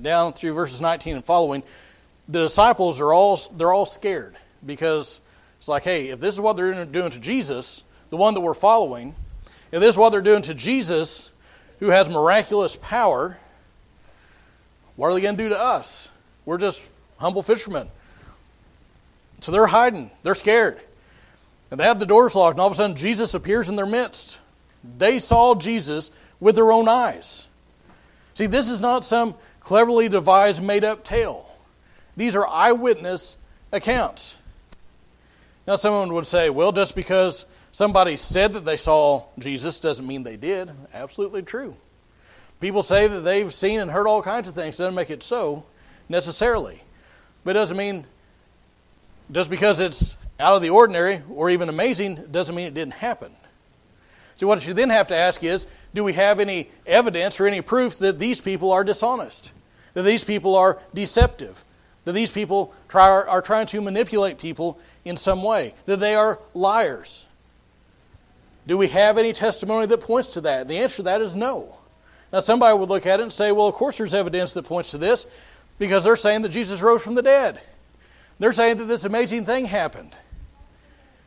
down 0.01 0.33
through 0.33 0.55
verses 0.55 0.81
19 0.81 1.16
and 1.16 1.25
following, 1.25 1.62
the 2.29 2.42
disciples 2.42 3.01
are 3.01 3.12
all 3.12 3.37
they're 3.57 3.73
all 3.73 3.87
scared 3.87 4.35
because 4.64 5.20
it's 5.61 5.68
like, 5.68 5.83
hey, 5.83 6.09
if 6.09 6.20
this 6.20 6.35
is 6.35 6.40
what 6.40 6.57
they're 6.57 6.87
doing 6.87 7.11
to 7.11 7.20
Jesus, 7.20 7.85
the 8.09 8.16
one 8.16 8.33
that 8.33 8.40
we're 8.40 8.55
following, 8.55 9.14
if 9.70 9.81
this 9.81 9.90
is 9.90 9.99
what 9.99 10.09
they're 10.09 10.23
doing 10.23 10.40
to 10.42 10.55
Jesus, 10.55 11.31
who 11.81 11.90
has 11.90 12.09
miraculous 12.09 12.77
power, 12.77 13.37
what 14.96 15.09
are 15.09 15.14
they 15.14 15.20
going 15.20 15.37
to 15.37 15.42
do 15.42 15.51
to 15.51 15.61
us? 15.61 16.11
We're 16.46 16.57
just 16.57 16.88
humble 17.18 17.42
fishermen. 17.42 17.88
So 19.40 19.53
they're 19.53 19.66
hiding. 19.66 20.11
They're 20.23 20.35
scared. 20.35 20.81
And 21.70 21.79
they 21.79 21.85
have 21.85 21.99
the 21.99 22.07
doors 22.07 22.35
locked, 22.35 22.55
and 22.55 22.61
all 22.62 22.66
of 22.66 22.73
a 22.73 22.77
sudden 22.77 22.96
Jesus 22.96 23.35
appears 23.35 23.68
in 23.68 23.77
their 23.77 23.85
midst. 23.85 24.38
They 24.96 25.18
saw 25.18 25.55
Jesus 25.55 26.11
with 26.40 26.55
their 26.55 26.73
own 26.73 26.88
eyes. 26.88 27.49
See, 28.33 28.46
this 28.46 28.70
is 28.70 28.81
not 28.81 29.05
some 29.05 29.35
cleverly 29.61 30.09
devised, 30.09 30.62
made 30.62 30.85
up 30.85 31.05
tale. 31.05 31.46
These 32.16 32.35
are 32.35 32.49
eyewitness 32.49 33.37
accounts. 33.73 34.38
Now, 35.66 35.77
someone 35.77 36.12
would 36.14 36.27
say, 36.27 36.51
well, 36.51 36.73
just 36.73 36.94
because 36.94 37.46
somebody 37.73 38.16
said 38.16 38.55
that 38.55 38.64
they 38.64 38.77
saw 38.77 39.25
Jesus 39.38 39.81
doesn't 39.81 40.07
mean 40.07 40.23
they 40.23 40.37
did. 40.37 40.70
Absolutely 40.92 41.42
true. 41.42 41.77
People 42.61 42.83
say 42.83 43.07
that 43.07 43.20
they've 43.20 43.53
seen 43.53 43.81
and 43.81 43.90
heard 43.90 44.07
all 44.07 44.23
kinds 44.23 44.49
of 44.49 44.55
things. 44.55 44.77
Doesn't 44.77 44.94
make 44.94 45.11
it 45.11 45.23
so 45.23 45.64
necessarily. 46.09 46.83
But 47.44 47.53
it 47.53 47.61
doesn't 47.61 47.77
mean 47.77 48.05
just 49.33 49.51
because 49.51 49.81
it's 49.81 50.16
out 50.38 50.57
of 50.57 50.62
the 50.62 50.70
ordinary 50.70 51.23
or 51.31 51.51
even 51.51 51.68
amazing 51.68 52.16
doesn't 52.31 52.55
mean 52.55 52.66
it 52.66 52.75
didn't 52.75 52.94
happen. 52.94 53.33
So, 54.37 54.46
what 54.46 54.66
you 54.66 54.73
then 54.73 54.90
have 54.90 55.09
to 55.09 55.16
ask 55.16 55.44
is 55.44 55.66
do 55.94 56.03
we 56.03 56.14
have 56.14 56.40
any 56.40 56.70
evidence 56.87 57.38
or 57.40 57.46
any 57.46 57.61
proof 57.61 57.99
that 57.99 58.18
these 58.18 58.40
people 58.40 58.73
are 58.73 58.83
dishonest? 58.85 59.53
That 59.94 60.03
these 60.03 60.25
people 60.25 60.57
are 60.57 60.79
deceptive? 60.94 61.62
That 62.05 62.13
these 62.13 62.31
people 62.31 62.75
try, 62.89 63.09
are 63.09 63.43
trying 63.43 63.67
to 63.67 63.81
manipulate 63.81 64.39
people 64.39 64.79
in 65.05 65.17
some 65.17 65.43
way, 65.43 65.75
that 65.87 66.01
they 66.01 66.15
are 66.15 66.39
liars. 66.55 67.27
Do 68.67 68.79
we 68.79 68.89
have 68.89 69.19
any 69.19 69.33
testimony 69.33 69.87
that 69.87 70.01
points 70.01 70.35
to 70.35 70.43
that? 70.43 70.69
The 70.69 70.79
answer 70.79 70.97
to 70.97 71.03
that 71.05 71.21
is 71.21 71.35
no. 71.35 71.77
Now, 72.33 72.41
somebody 72.41 72.79
would 72.79 72.89
look 72.89 73.07
at 73.07 73.21
it 73.21 73.25
and 73.25 73.33
say, 73.33 73.53
well, 73.53 73.67
of 73.67 73.75
course 73.75 73.99
there's 73.99 74.15
evidence 74.15 74.53
that 74.53 74.65
points 74.65 74.93
to 74.93 74.99
this 74.99 75.27
because 75.79 76.05
they're 76.05 76.17
saying 76.17 76.43
that 76.43 76.51
Jesus 76.51 76.81
rose 76.81 77.03
from 77.03 77.15
the 77.15 77.23
dead. 77.23 77.61
They're 78.39 78.53
saying 78.53 78.79
that 78.79 78.85
this 78.85 79.05
amazing 79.05 79.45
thing 79.45 79.67
happened. 79.67 80.15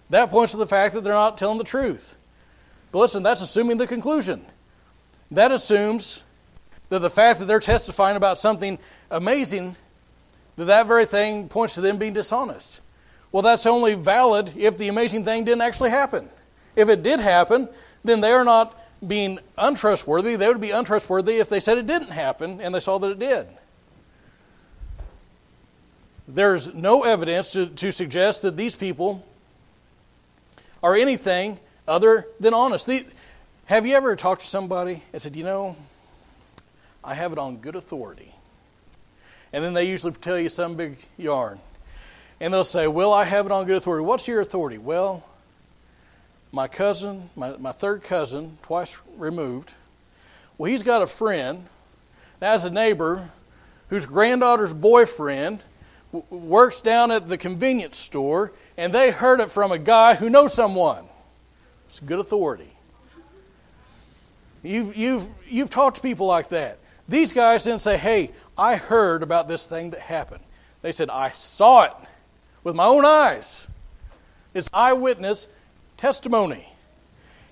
That 0.10 0.30
points 0.30 0.52
to 0.52 0.58
the 0.58 0.68
fact 0.68 0.96
that 0.96 1.04
they're 1.04 1.14
not 1.14 1.38
telling 1.38 1.58
the 1.58 1.64
truth. 1.64 2.18
But 2.92 3.00
listen, 3.00 3.24
that's 3.24 3.42
assuming 3.42 3.78
the 3.78 3.88
conclusion. 3.88 4.46
That 5.32 5.52
assumes 5.52 6.24
that 6.90 7.00
the 7.00 7.10
fact 7.10 7.40
that 7.40 7.46
they're 7.46 7.60
testifying 7.60 8.16
about 8.16 8.38
something 8.38 8.78
amazing, 9.10 9.76
that 10.56 10.66
that 10.66 10.88
very 10.88 11.06
thing 11.06 11.50
points 11.50 11.76
to 11.76 11.82
them 11.82 11.98
being 11.98 12.14
dishonest. 12.14 12.82
Well, 13.32 13.42
that's 13.42 13.66
only 13.66 13.96
valid 13.96 14.54
if 14.56 14.78
the 14.78 14.88
amazing 14.90 15.26
thing 15.26 15.44
didn't 15.44 15.62
actually 15.62 15.90
happen. 15.90 16.30
If 16.76 16.90
it 16.90 17.04
did 17.04 17.20
happen, 17.20 17.68
then 18.04 18.22
they 18.22 18.32
are 18.32 18.44
not 18.46 18.80
being 19.08 19.40
untrustworthy. 19.58 20.36
They 20.36 20.48
would 20.48 20.62
be 20.62 20.72
untrustworthy 20.72 21.36
if 21.36 21.50
they 21.50 21.60
said 21.60 21.78
it 21.78 21.88
didn't 21.88 22.12
happen 22.12 22.62
and 22.62 22.74
they 22.74 22.80
saw 22.80 23.00
that 23.00 23.10
it 23.10 23.20
did. 23.20 23.48
There's 26.28 26.74
no 26.74 27.04
evidence 27.04 27.52
to, 27.52 27.68
to 27.68 27.92
suggest 27.92 28.44
that 28.44 28.56
these 28.56 28.76
people 28.76 29.26
are 30.82 30.96
anything 30.96 31.60
other 31.88 32.28
than 32.40 32.54
honest. 32.54 32.86
The, 32.86 33.06
have 33.66 33.86
you 33.86 33.96
ever 33.96 34.16
talked 34.16 34.42
to 34.42 34.48
somebody 34.48 35.04
and 35.12 35.22
said, 35.22 35.36
you 35.36 35.44
know, 35.44 35.76
I 37.04 37.14
have 37.14 37.32
it 37.34 37.38
on 37.38 37.58
good 37.58 37.76
authority? 37.76 38.33
And 39.54 39.64
then 39.64 39.74
they 39.74 39.86
usually 39.86 40.14
tell 40.14 40.40
you 40.40 40.50
some 40.50 40.76
big 40.76 40.98
yarn. 41.18 41.60
And 42.40 42.54
they'll 42.54 42.64
say, 42.64 42.88
well, 42.88 43.14
I 43.14 43.24
have 43.24 43.46
it 43.46 43.52
on 43.52 43.66
good 43.66 43.78
authority. 43.78 44.04
What's 44.04 44.28
your 44.28 44.42
authority? 44.42 44.80
Well, 44.80 45.24
my 46.52 46.68
cousin, 46.68 47.30
my, 47.36 47.56
my 47.58 47.72
third 47.72 48.04
cousin, 48.04 48.58
twice 48.64 49.00
removed, 49.16 49.72
well, 50.58 50.70
he's 50.70 50.84
got 50.84 51.02
a 51.02 51.08
friend 51.08 51.66
that 52.40 52.52
has 52.52 52.66
a 52.66 52.70
neighbor 52.70 53.30
whose 53.90 54.06
granddaughter's 54.06 54.74
boyfriend 54.74 55.60
w- 56.12 56.46
works 56.46 56.82
down 56.82 57.12
at 57.12 57.30
the 57.30 57.38
convenience 57.38 57.98
store, 57.98 58.52
and 58.76 58.92
they 58.92 59.12
heard 59.12 59.40
it 59.40 59.52
from 59.52 59.72
a 59.72 59.80
guy 59.80 60.16
who 60.16 60.30
knows 60.30 60.54
someone. 60.54 61.06
It's 61.88 62.00
good 62.00 62.20
authority. 62.20 62.72
You've, 64.64 64.96
you've, 64.96 65.28
you've 65.48 65.70
talked 65.70 65.98
to 65.98 66.02
people 66.02 66.26
like 66.26 66.50
that. 66.50 66.80
These 67.08 67.34
guys 67.34 67.64
didn't 67.64 67.82
say, 67.82 67.98
hey, 67.98 68.32
I 68.58 68.76
heard 68.76 69.24
about 69.24 69.48
this 69.48 69.66
thing 69.66 69.92
that 69.92 70.00
happened. 70.00 70.44
They 70.82 70.92
said, 70.92 71.10
I 71.10 71.32
saw 71.32 71.84
it 71.84 71.94
with 72.64 72.76
my 72.76 72.86
own 72.86 73.06
eyes. 73.06 73.68
It's 74.54 74.70
eyewitness 74.74 75.48
testimony. 75.98 76.68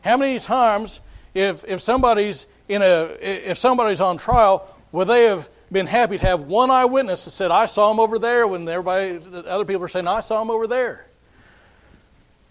How 0.01 0.17
many 0.17 0.39
times, 0.39 1.01
if, 1.33 1.63
if 1.65 1.81
somebody's 1.81 2.47
in 2.67 2.81
a 2.81 3.17
if 3.21 3.57
somebody's 3.57 4.01
on 4.01 4.17
trial, 4.17 4.67
would 4.91 5.07
they 5.07 5.25
have 5.25 5.49
been 5.71 5.85
happy 5.85 6.17
to 6.17 6.25
have 6.25 6.41
one 6.41 6.71
eyewitness 6.71 7.25
that 7.25 7.31
said, 7.31 7.51
"I 7.51 7.65
saw 7.65 7.91
him 7.91 7.99
over 7.99 8.17
there," 8.17 8.47
when 8.47 8.67
everybody, 8.67 9.19
other 9.47 9.65
people 9.65 9.83
are 9.83 9.89
saying, 9.89 10.07
"I 10.07 10.21
saw 10.21 10.41
him 10.41 10.49
over 10.49 10.67
there." 10.67 11.05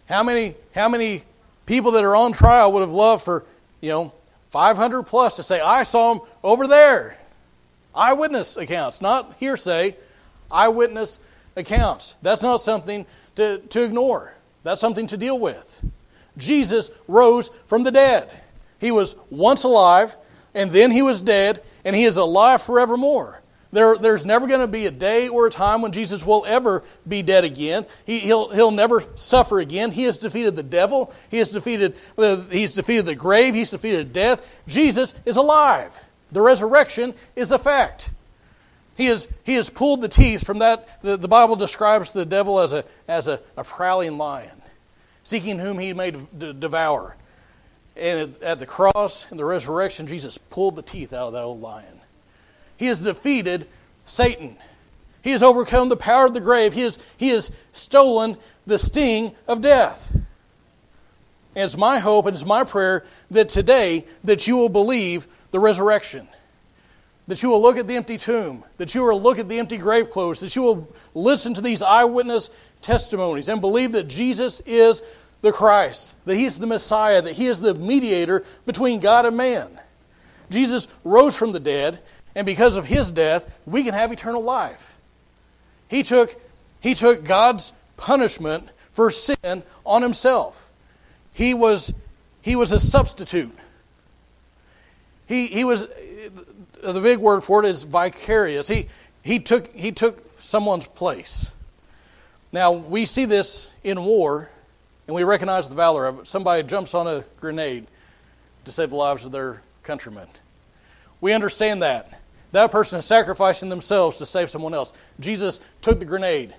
How 0.06 0.22
many 0.22 0.54
how 0.74 0.88
many 0.88 1.22
people 1.66 1.92
that 1.92 2.04
are 2.04 2.14
on 2.14 2.32
trial 2.32 2.72
would 2.72 2.80
have 2.80 2.90
loved 2.90 3.24
for 3.24 3.44
you 3.80 3.90
know 3.90 4.12
500 4.50 5.04
plus 5.04 5.36
to 5.36 5.42
say, 5.42 5.60
"I 5.60 5.84
saw 5.84 6.14
him 6.14 6.20
over 6.42 6.66
there"? 6.66 7.16
Eyewitness 7.94 8.56
accounts, 8.56 9.00
not 9.00 9.34
hearsay. 9.38 9.96
Eyewitness 10.50 11.18
accounts. 11.56 12.16
That's 12.22 12.42
not 12.42 12.60
something 12.60 13.06
to, 13.36 13.58
to 13.58 13.82
ignore. 13.82 14.34
That's 14.62 14.80
something 14.80 15.06
to 15.08 15.16
deal 15.16 15.38
with. 15.38 15.82
Jesus 16.36 16.90
rose 17.08 17.50
from 17.66 17.82
the 17.82 17.90
dead. 17.90 18.30
He 18.78 18.90
was 18.90 19.16
once 19.30 19.64
alive, 19.64 20.16
and 20.54 20.70
then 20.70 20.90
he 20.90 21.02
was 21.02 21.22
dead, 21.22 21.62
and 21.84 21.94
he 21.94 22.04
is 22.04 22.16
alive 22.16 22.62
forevermore. 22.62 23.39
There, 23.72 23.96
there's 23.96 24.26
never 24.26 24.48
going 24.48 24.60
to 24.60 24.66
be 24.66 24.86
a 24.86 24.90
day 24.90 25.28
or 25.28 25.46
a 25.46 25.50
time 25.50 25.80
when 25.80 25.92
Jesus 25.92 26.26
will 26.26 26.44
ever 26.46 26.82
be 27.06 27.22
dead 27.22 27.44
again. 27.44 27.86
He, 28.04 28.26
will 28.26 28.48
he'll 28.50 28.72
never 28.72 29.04
suffer 29.14 29.60
again. 29.60 29.92
He 29.92 30.04
has 30.04 30.18
defeated 30.18 30.56
the 30.56 30.62
devil. 30.64 31.12
He 31.30 31.38
has 31.38 31.50
defeated, 31.50 31.94
uh, 32.18 32.42
he's 32.50 32.74
defeated 32.74 33.06
the 33.06 33.14
grave. 33.14 33.54
He's 33.54 33.70
defeated 33.70 34.12
death. 34.12 34.44
Jesus 34.66 35.14
is 35.24 35.36
alive. 35.36 35.96
The 36.32 36.40
resurrection 36.40 37.14
is 37.36 37.52
a 37.52 37.58
fact. 37.58 38.10
He 38.96 39.06
has, 39.06 39.28
he 39.44 39.54
has 39.54 39.70
pulled 39.70 40.00
the 40.00 40.08
teeth 40.08 40.44
from 40.44 40.58
that. 40.58 41.00
The, 41.02 41.16
the 41.16 41.28
Bible 41.28 41.56
describes 41.56 42.12
the 42.12 42.26
devil 42.26 42.58
as 42.58 42.72
a, 42.72 42.84
as 43.06 43.28
a, 43.28 43.40
a 43.56 43.62
prowling 43.62 44.18
lion, 44.18 44.60
seeking 45.22 45.58
whom 45.58 45.78
he 45.78 45.92
may 45.92 46.10
devour. 46.10 47.16
And 47.96 48.34
at 48.42 48.58
the 48.58 48.66
cross 48.66 49.26
and 49.30 49.38
the 49.38 49.44
resurrection, 49.44 50.06
Jesus 50.06 50.38
pulled 50.38 50.74
the 50.74 50.82
teeth 50.82 51.12
out 51.12 51.28
of 51.28 51.32
that 51.34 51.42
old 51.42 51.60
lion. 51.60 51.99
He 52.80 52.86
has 52.86 53.00
defeated 53.00 53.68
Satan. 54.06 54.56
He 55.22 55.30
has 55.30 55.42
overcome 55.42 55.88
the 55.88 55.96
power 55.96 56.26
of 56.26 56.34
the 56.34 56.40
grave. 56.40 56.72
He 56.72 56.80
has, 56.80 56.98
he 57.16 57.28
has 57.28 57.52
stolen 57.70 58.36
the 58.66 58.78
sting 58.78 59.32
of 59.46 59.60
death. 59.60 60.10
And 61.54 61.64
it's 61.64 61.76
my 61.76 61.98
hope 61.98 62.26
and 62.26 62.34
it's 62.34 62.44
my 62.44 62.64
prayer 62.64 63.04
that 63.30 63.50
today 63.50 64.06
that 64.24 64.46
you 64.46 64.56
will 64.56 64.68
believe 64.68 65.28
the 65.52 65.60
resurrection 65.60 66.26
that 67.30 67.44
you 67.44 67.48
will 67.48 67.62
look 67.62 67.76
at 67.76 67.86
the 67.86 67.94
empty 67.94 68.16
tomb, 68.16 68.64
that 68.78 68.92
you 68.92 69.04
will 69.04 69.22
look 69.22 69.38
at 69.38 69.48
the 69.48 69.60
empty 69.60 69.78
grave 69.78 70.10
clothes, 70.10 70.40
that 70.40 70.56
you 70.56 70.62
will 70.62 70.88
listen 71.14 71.54
to 71.54 71.60
these 71.60 71.80
eyewitness 71.80 72.50
testimonies 72.82 73.48
and 73.48 73.60
believe 73.60 73.92
that 73.92 74.08
Jesus 74.08 74.58
is 74.66 75.00
the 75.40 75.52
Christ, 75.52 76.16
that 76.24 76.34
He 76.34 76.44
is 76.44 76.58
the 76.58 76.66
Messiah, 76.66 77.22
that 77.22 77.34
He 77.34 77.46
is 77.46 77.60
the 77.60 77.74
mediator 77.74 78.44
between 78.66 78.98
God 78.98 79.26
and 79.26 79.36
man. 79.36 79.70
Jesus 80.50 80.88
rose 81.04 81.36
from 81.36 81.52
the 81.52 81.60
dead, 81.60 82.00
and 82.34 82.46
because 82.46 82.76
of 82.76 82.84
His 82.84 83.10
death, 83.10 83.60
we 83.66 83.82
can 83.84 83.94
have 83.94 84.12
eternal 84.12 84.42
life. 84.42 84.96
He 85.88 86.02
took, 86.02 86.40
he 86.80 86.94
took 86.94 87.24
God's 87.24 87.72
punishment 87.96 88.68
for 88.92 89.10
sin 89.10 89.62
on 89.84 90.02
Himself. 90.02 90.70
He 91.32 91.54
was, 91.54 91.92
he 92.42 92.56
was 92.56 92.72
a 92.72 92.80
substitute. 92.80 93.56
He, 95.26 95.46
he 95.46 95.64
was 95.64 95.88
the 96.82 97.00
big 97.00 97.18
word 97.18 97.42
for 97.42 97.62
it 97.62 97.68
is 97.68 97.82
vicarious. 97.82 98.68
He, 98.68 98.88
he, 99.22 99.38
took, 99.38 99.72
he 99.74 99.92
took 99.92 100.40
someone's 100.40 100.86
place. 100.86 101.52
Now, 102.52 102.72
we 102.72 103.04
see 103.04 103.26
this 103.26 103.68
in 103.84 104.04
war, 104.04 104.50
and 105.06 105.14
we 105.14 105.22
recognize 105.22 105.68
the 105.68 105.76
valor 105.76 106.06
of 106.06 106.20
it. 106.20 106.26
Somebody 106.26 106.62
jumps 106.64 106.94
on 106.94 107.06
a 107.06 107.24
grenade 107.40 107.86
to 108.64 108.72
save 108.72 108.90
the 108.90 108.96
lives 108.96 109.24
of 109.24 109.32
their 109.32 109.62
countrymen. 109.82 110.26
We 111.20 111.32
understand 111.32 111.82
that. 111.82 112.19
That 112.52 112.72
person 112.72 112.98
is 112.98 113.04
sacrificing 113.04 113.68
themselves 113.68 114.18
to 114.18 114.26
save 114.26 114.50
someone 114.50 114.74
else. 114.74 114.92
Jesus 115.20 115.60
took 115.82 115.98
the 115.98 116.04
grenade 116.04 116.54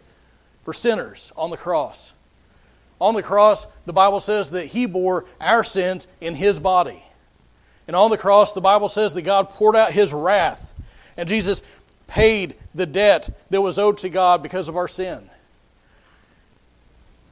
for 0.64 0.74
sinners 0.74 1.32
on 1.36 1.50
the 1.50 1.58
cross. 1.58 2.14
On 3.00 3.16
the 3.16 3.24
cross, 3.24 3.68
the 3.86 3.94
Bible 3.94 4.20
says 4.20 4.52
that 4.52 4.68
he 4.68 4.86
bore 4.86 5.26
our 5.40 5.64
sins 5.64 6.08
in 6.22 6.36
his 6.36 6.60
body. 6.60 7.04
And 7.88 7.96
on 7.96 8.12
the 8.12 8.18
cross, 8.18 8.54
the 8.54 8.62
Bible 8.62 8.90
says 8.90 9.14
that 9.16 9.24
God 9.24 9.50
poured 9.50 9.76
out 9.76 9.92
his 9.92 10.14
wrath. 10.14 10.74
And 11.18 11.28
Jesus 11.28 11.64
paid 12.08 12.56
the 12.76 12.86
debt 12.86 13.30
that 13.50 13.62
was 13.62 13.80
owed 13.80 13.98
to 14.00 14.10
God 14.10 14.44
because 14.44 14.68
of 14.68 14.78
our 14.78 14.88
sin. 14.88 15.30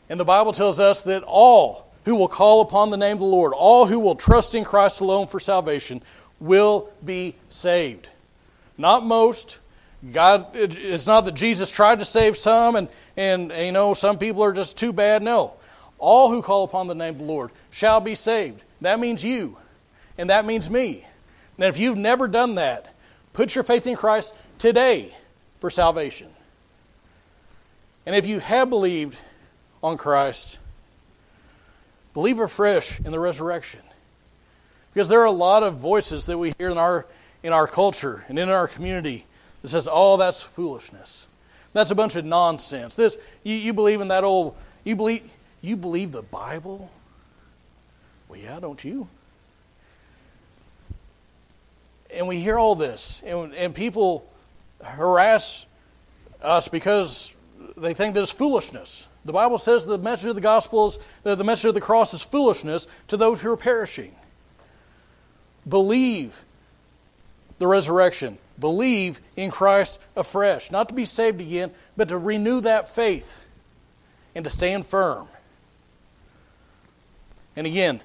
And 0.10 0.20
the 0.20 0.26
Bible 0.26 0.54
tells 0.54 0.80
us 0.80 1.04
that 1.04 1.24
all 1.24 1.86
who 2.06 2.16
will 2.16 2.28
call 2.28 2.62
upon 2.62 2.90
the 2.90 2.98
name 2.98 3.14
of 3.14 3.20
the 3.20 3.26
Lord, 3.26 3.54
all 3.54 3.86
who 3.86 4.00
will 4.00 4.16
trust 4.16 4.56
in 4.56 4.66
Christ 4.66 5.02
alone 5.02 5.28
for 5.28 5.40
salvation, 5.40 6.02
will 6.40 6.90
be 7.06 7.36
saved. 7.50 8.10
Not 8.80 9.06
most. 9.06 9.60
God, 10.14 10.56
it's 10.56 11.06
not 11.06 11.26
that 11.26 11.34
Jesus 11.34 11.70
tried 11.70 12.00
to 12.00 12.06
save 12.06 12.38
some 12.38 12.78
and, 12.78 12.88
and, 13.18 13.52
you 13.52 13.74
know, 13.74 13.94
some 13.94 14.18
people 14.18 14.44
are 14.44 14.54
just 14.54 14.78
too 14.78 14.94
bad. 14.94 15.22
No. 15.22 15.54
All 15.98 16.30
who 16.30 16.42
call 16.42 16.64
upon 16.64 16.88
the 16.88 16.96
name 16.96 17.16
of 17.16 17.20
the 17.20 17.26
Lord 17.26 17.52
shall 17.70 18.00
be 18.00 18.16
saved. 18.16 18.64
That 18.80 19.00
means 19.00 19.22
you 19.22 19.58
and 20.18 20.30
that 20.30 20.46
means 20.46 20.70
me. 20.70 21.06
And 21.58 21.66
if 21.66 21.78
you've 21.78 21.98
never 21.98 22.30
done 22.30 22.56
that, 22.56 22.94
put 23.34 23.54
your 23.54 23.66
faith 23.66 23.86
in 23.86 23.98
Christ 23.98 24.34
today 24.58 25.14
for 25.60 25.70
salvation. 25.70 26.30
And 28.06 28.16
if 28.16 28.26
you 28.26 28.40
have 28.40 28.70
believed 28.70 29.18
on 29.84 29.98
Christ, 29.98 30.58
believe 32.14 32.40
afresh 32.40 33.00
in 33.02 33.12
the 33.12 33.20
resurrection. 33.20 33.82
Because 34.94 35.10
there 35.10 35.20
are 35.20 35.26
a 35.26 35.32
lot 35.32 35.64
of 35.64 35.76
voices 35.76 36.26
that 36.28 36.38
we 36.38 36.54
hear 36.58 36.70
in 36.70 36.78
our, 36.78 37.06
in 37.44 37.54
our 37.54 37.68
culture 37.68 38.26
and 38.28 38.38
in 38.38 38.50
our 38.50 38.68
community 38.68 39.26
that 39.62 39.70
says, 39.70 39.88
oh, 39.90 40.18
that's 40.18 40.42
foolishness. 40.42 41.28
That's 41.74 41.92
a 41.92 41.96
bunch 41.96 42.16
of 42.16 42.26
nonsense. 42.26 42.96
This 42.96 43.18
you, 43.44 43.56
you 43.56 43.74
believe 43.74 44.02
in 44.02 44.08
that 44.08 44.24
old 44.24 44.56
you 44.84 44.96
believe 44.96 45.30
you 45.62 45.76
believe 45.76 46.12
the 46.12 46.24
Bible? 46.24 46.90
Well, 48.28 48.40
yeah, 48.40 48.60
don't 48.60 48.84
you? 48.84 49.08
and 52.14 52.28
we 52.28 52.40
hear 52.40 52.58
all 52.58 52.76
this, 52.76 53.22
and, 53.26 53.54
and 53.54 53.74
people 53.74 54.28
harass 54.84 55.66
us 56.42 56.68
because 56.68 57.34
they 57.78 57.94
think 57.94 58.16
that 58.16 58.22
it's 58.22 58.32
foolishness. 58.32 59.08
The 59.26 59.34
Bible 59.34 59.58
says 59.58 59.86
the 59.86 59.98
message 59.98 60.30
of 60.30 60.36
the 60.36 60.42
gospel 60.42 60.88
is 60.88 61.00
that 61.24 61.38
the 61.38 61.44
message 61.44 61.66
of 61.66 61.74
the 61.74 61.82
cross 61.82 62.14
is 62.14 62.22
foolishness 62.22 62.88
to 63.10 63.18
those 63.18 63.42
who 63.42 63.52
are 63.52 63.58
perishing. 63.58 64.16
Believe 65.68 66.46
the 67.60 67.68
resurrection. 67.68 68.38
Believe 68.60 69.20
in 69.36 69.52
Christ 69.52 70.00
afresh. 70.16 70.72
Not 70.72 70.90
to 70.90 70.96
be 70.96 71.06
saved 71.06 71.40
again, 71.40 71.72
but 71.96 72.08
to 72.10 72.18
renew 72.18 72.62
that 72.62 72.90
faith 72.90 73.46
and 74.34 74.44
to 74.44 74.52
stand 74.52 74.88
firm. 74.88 75.28
And 77.56 77.68
again, 77.68 78.02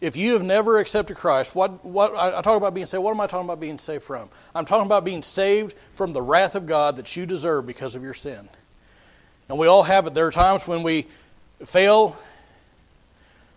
if 0.00 0.16
you 0.16 0.34
have 0.34 0.42
never 0.42 0.78
accepted 0.78 1.16
Christ, 1.16 1.54
what, 1.54 1.84
what 1.84 2.14
I, 2.14 2.40
talk 2.42 2.56
about 2.56 2.72
being 2.72 2.86
saved, 2.86 3.02
what 3.02 3.10
am 3.10 3.20
I 3.20 3.26
talking 3.26 3.46
about 3.46 3.58
being 3.58 3.78
saved 3.78 4.04
from? 4.04 4.28
I'm 4.54 4.64
talking 4.64 4.86
about 4.86 5.04
being 5.04 5.22
saved 5.22 5.74
from 5.94 6.12
the 6.12 6.22
wrath 6.22 6.54
of 6.54 6.66
God 6.66 6.96
that 6.96 7.16
you 7.16 7.26
deserve 7.26 7.66
because 7.66 7.94
of 7.94 8.02
your 8.02 8.14
sin. 8.14 8.48
And 9.48 9.58
we 9.58 9.66
all 9.66 9.82
have 9.82 10.06
it. 10.06 10.14
There 10.14 10.26
are 10.26 10.30
times 10.30 10.68
when 10.68 10.82
we 10.82 11.06
fail. 11.64 12.16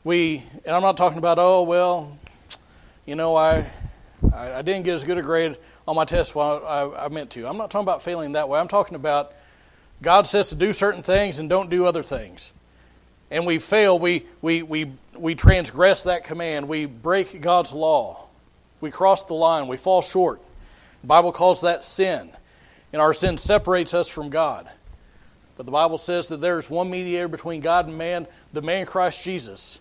We, 0.04 0.42
and 0.66 0.76
I'm 0.76 0.82
not 0.82 0.98
talking 0.98 1.20
about, 1.20 1.38
oh, 1.38 1.64
well, 1.64 2.18
you 3.06 3.16
know, 3.16 3.36
I, 3.36 3.68
I, 4.34 4.54
I 4.54 4.62
didn't 4.62 4.84
get 4.84 4.96
as 4.96 5.04
good 5.04 5.18
a 5.18 5.22
grade 5.22 5.58
on 5.88 5.96
my 5.96 6.06
test 6.06 6.36
while 6.36 6.66
I, 6.66 7.06
I 7.06 7.08
meant 7.10 7.32
to. 7.32 7.48
I'm 7.48 7.58
not 7.58 7.72
talking 7.72 7.86
about 7.86 8.02
failing 8.02 8.34
that 8.34 8.50
way. 8.50 8.60
I'm 8.60 8.68
talking 8.68 8.96
about 8.96 9.34
God 10.02 10.28
says 10.28 10.50
to 10.50 10.56
do 10.56 10.74
certain 10.74 11.04
things 11.04 11.40
and 11.40 11.50
don't 11.50 11.70
do 11.70 11.86
other 11.86 12.04
things. 12.04 12.54
And 13.30 13.46
we 13.46 13.60
fail, 13.60 13.98
we, 13.98 14.26
we, 14.42 14.62
we, 14.62 14.92
we 15.16 15.36
transgress 15.36 16.04
that 16.04 16.24
command, 16.26 16.68
we 16.68 16.86
break 16.86 17.40
God's 17.42 17.72
law, 17.72 18.26
we 18.82 18.92
cross 18.92 19.24
the 19.24 19.34
line, 19.34 19.68
we 19.68 19.78
fall 19.78 20.02
short. 20.02 20.42
The 21.02 21.08
Bible 21.08 21.32
calls 21.32 21.62
that 21.62 21.86
sin. 21.86 22.32
And 22.94 23.02
our 23.02 23.14
sin 23.14 23.38
separates 23.38 23.94
us 23.94 24.10
from 24.10 24.30
God. 24.30 24.70
But 25.56 25.66
the 25.66 25.72
Bible 25.72 25.98
says 25.98 26.28
that 26.28 26.42
there 26.42 26.60
is 26.60 26.70
one 26.70 26.90
mediator 26.90 27.28
between 27.28 27.62
God 27.62 27.88
and 27.88 27.98
man, 27.98 28.28
the 28.52 28.62
man 28.62 28.86
Christ 28.86 29.24
Jesus. 29.24 29.80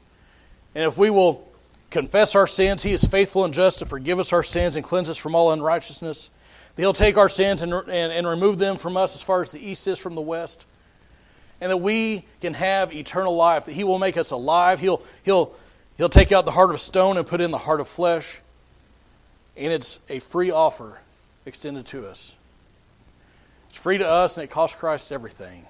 And 0.75 0.85
if 0.85 0.97
we 0.97 1.11
will 1.11 1.50
confess 1.91 2.35
our 2.35 2.47
sins, 2.47 2.83
He 2.83 2.93
is 2.93 3.05
faithful 3.05 3.45
and 3.45 3.53
just 3.53 3.81
to 3.81 3.87
forgive 3.87 4.19
us 4.19 4.33
our 4.33 4.43
sins 4.43 4.77
and 4.77 4.85
cleanse 4.85 5.09
us 5.09 5.19
from 5.19 5.35
all 5.35 5.53
unrighteousness. 5.53 6.31
He'll 6.77 6.93
take 6.93 7.19
our 7.19 7.29
sins 7.29 7.63
and, 7.63 7.73
and, 7.73 8.13
and 8.13 8.27
remove 8.27 8.59
them 8.59 8.77
from 8.77 8.97
us 8.97 9.15
as 9.15 9.23
far 9.23 9.43
as 9.43 9.51
the 9.51 9.65
east 9.65 9.87
is 9.87 9.99
from 9.99 10.15
the 10.15 10.21
west. 10.21 10.65
And 11.61 11.71
that 11.71 11.77
we 11.77 12.25
can 12.41 12.55
have 12.55 12.95
eternal 12.95 13.37
life, 13.37 13.67
that 13.67 13.73
He 13.73 13.85
will 13.85 13.99
make 13.99 14.17
us 14.17 14.31
alive. 14.31 14.81
He'll, 14.81 15.03
he'll, 15.25 15.53
he'll 15.99 16.09
take 16.09 16.33
out 16.33 16.47
the 16.47 16.53
heart 16.53 16.71
of 16.71 16.81
stone 16.81 17.19
and 17.19 17.27
put 17.27 17.41
in 17.41 17.51
the 17.51 17.59
heart 17.59 17.81
of 17.81 17.89
flesh. 17.89 18.41
And 19.57 19.73
it's 19.73 19.99
a 20.09 20.21
free 20.21 20.51
offer 20.51 20.99
extended 21.45 21.85
to 21.87 22.07
us. 22.07 22.35
It's 23.69 23.79
free 23.79 23.99
to 23.99 24.07
us, 24.07 24.37
and 24.37 24.45
it 24.45 24.49
costs 24.49 24.77
Christ 24.77 25.13
everything. 25.13 25.67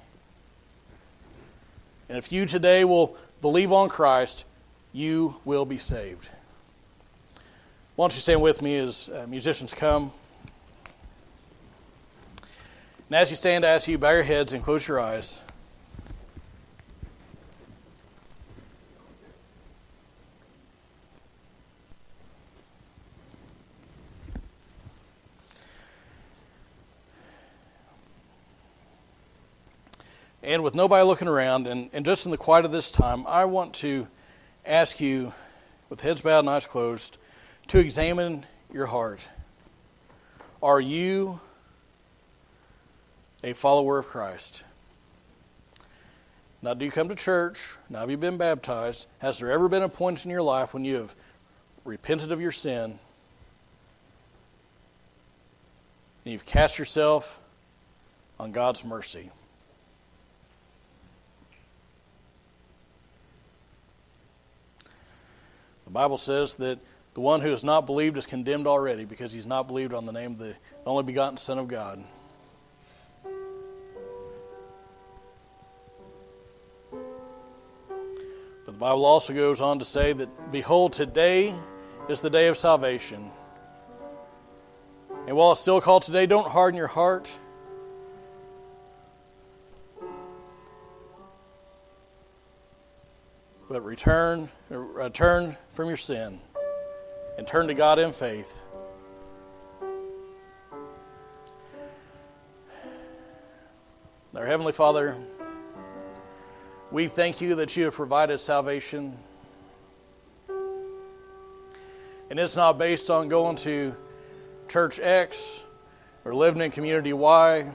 And 2.08 2.18
if 2.18 2.30
you 2.30 2.46
today 2.46 2.84
will 2.84 3.16
believe 3.40 3.72
on 3.72 3.88
Christ, 3.88 4.44
you 4.92 5.36
will 5.44 5.64
be 5.64 5.78
saved. 5.78 6.28
Why 7.96 8.04
don't 8.04 8.14
you 8.14 8.20
stand 8.20 8.42
with 8.42 8.62
me 8.62 8.76
as 8.76 9.08
uh, 9.08 9.26
musicians 9.28 9.74
come? 9.74 10.12
And 13.08 13.16
as 13.16 13.30
you 13.30 13.36
stand, 13.36 13.64
I 13.64 13.70
ask 13.70 13.88
you 13.88 13.98
bow 13.98 14.12
your 14.12 14.22
heads 14.22 14.52
and 14.52 14.62
close 14.62 14.86
your 14.86 15.00
eyes. 15.00 15.42
And 30.42 30.64
with 30.64 30.74
nobody 30.74 31.04
looking 31.04 31.28
around, 31.28 31.66
and, 31.66 31.90
and 31.92 32.04
just 32.04 32.24
in 32.24 32.32
the 32.32 32.36
quiet 32.36 32.64
of 32.64 32.72
this 32.72 32.90
time, 32.90 33.26
I 33.26 33.44
want 33.44 33.74
to 33.74 34.08
ask 34.64 35.00
you, 35.00 35.32
with 35.88 36.00
heads 36.00 36.20
bowed 36.20 36.40
and 36.40 36.50
eyes 36.50 36.66
closed, 36.66 37.18
to 37.68 37.78
examine 37.78 38.46
your 38.72 38.86
heart. 38.86 39.26
Are 40.62 40.80
you 40.80 41.40
a 43.42 43.52
follower 43.52 43.98
of 43.98 44.06
Christ? 44.06 44.64
Now, 46.62 46.74
do 46.74 46.84
you 46.84 46.90
come 46.90 47.08
to 47.08 47.14
church? 47.14 47.74
Now, 47.88 48.00
have 48.00 48.10
you 48.10 48.18
been 48.18 48.36
baptized? 48.36 49.06
Has 49.18 49.38
there 49.38 49.50
ever 49.50 49.68
been 49.68 49.82
a 49.82 49.88
point 49.88 50.24
in 50.24 50.30
your 50.30 50.42
life 50.42 50.74
when 50.74 50.84
you 50.84 50.96
have 50.96 51.14
repented 51.84 52.32
of 52.32 52.40
your 52.40 52.52
sin 52.52 52.98
and 56.24 56.32
you've 56.32 56.44
cast 56.44 56.78
yourself 56.78 57.40
on 58.38 58.52
God's 58.52 58.84
mercy? 58.84 59.30
The 65.90 65.94
Bible 65.94 66.18
says 66.18 66.54
that 66.54 66.78
the 67.14 67.20
one 67.20 67.40
who 67.40 67.50
has 67.50 67.64
not 67.64 67.84
believed 67.84 68.16
is 68.16 68.24
condemned 68.24 68.68
already 68.68 69.04
because 69.04 69.32
he's 69.32 69.44
not 69.44 69.66
believed 69.66 69.92
on 69.92 70.06
the 70.06 70.12
name 70.12 70.30
of 70.34 70.38
the 70.38 70.54
only 70.86 71.02
begotten 71.02 71.36
Son 71.36 71.58
of 71.58 71.66
God. 71.66 72.04
But 77.00 78.66
the 78.66 78.78
Bible 78.78 79.04
also 79.04 79.34
goes 79.34 79.60
on 79.60 79.80
to 79.80 79.84
say 79.84 80.12
that, 80.12 80.52
Behold, 80.52 80.92
today 80.92 81.52
is 82.08 82.20
the 82.20 82.30
day 82.30 82.46
of 82.46 82.56
salvation. 82.56 83.28
And 85.26 85.36
while 85.36 85.50
it's 85.50 85.60
still 85.60 85.80
called 85.80 86.04
today, 86.04 86.26
don't 86.26 86.46
harden 86.46 86.78
your 86.78 86.86
heart. 86.86 87.28
But 93.70 93.84
return, 93.84 94.48
uh, 94.72 94.78
return 94.78 95.56
from 95.70 95.86
your 95.86 95.96
sin 95.96 96.40
and 97.38 97.46
turn 97.46 97.68
to 97.68 97.74
God 97.74 98.00
in 98.00 98.12
faith. 98.12 98.62
Our 104.34 104.44
Heavenly 104.44 104.72
Father, 104.72 105.16
we 106.90 107.06
thank 107.06 107.40
you 107.40 107.54
that 107.56 107.76
you 107.76 107.84
have 107.84 107.94
provided 107.94 108.40
salvation. 108.40 109.16
And 112.28 112.40
it's 112.40 112.56
not 112.56 112.76
based 112.76 113.08
on 113.08 113.28
going 113.28 113.54
to 113.58 113.94
church 114.68 114.98
X 115.00 115.62
or 116.24 116.34
living 116.34 116.60
in 116.60 116.72
community 116.72 117.12
Y, 117.12 117.70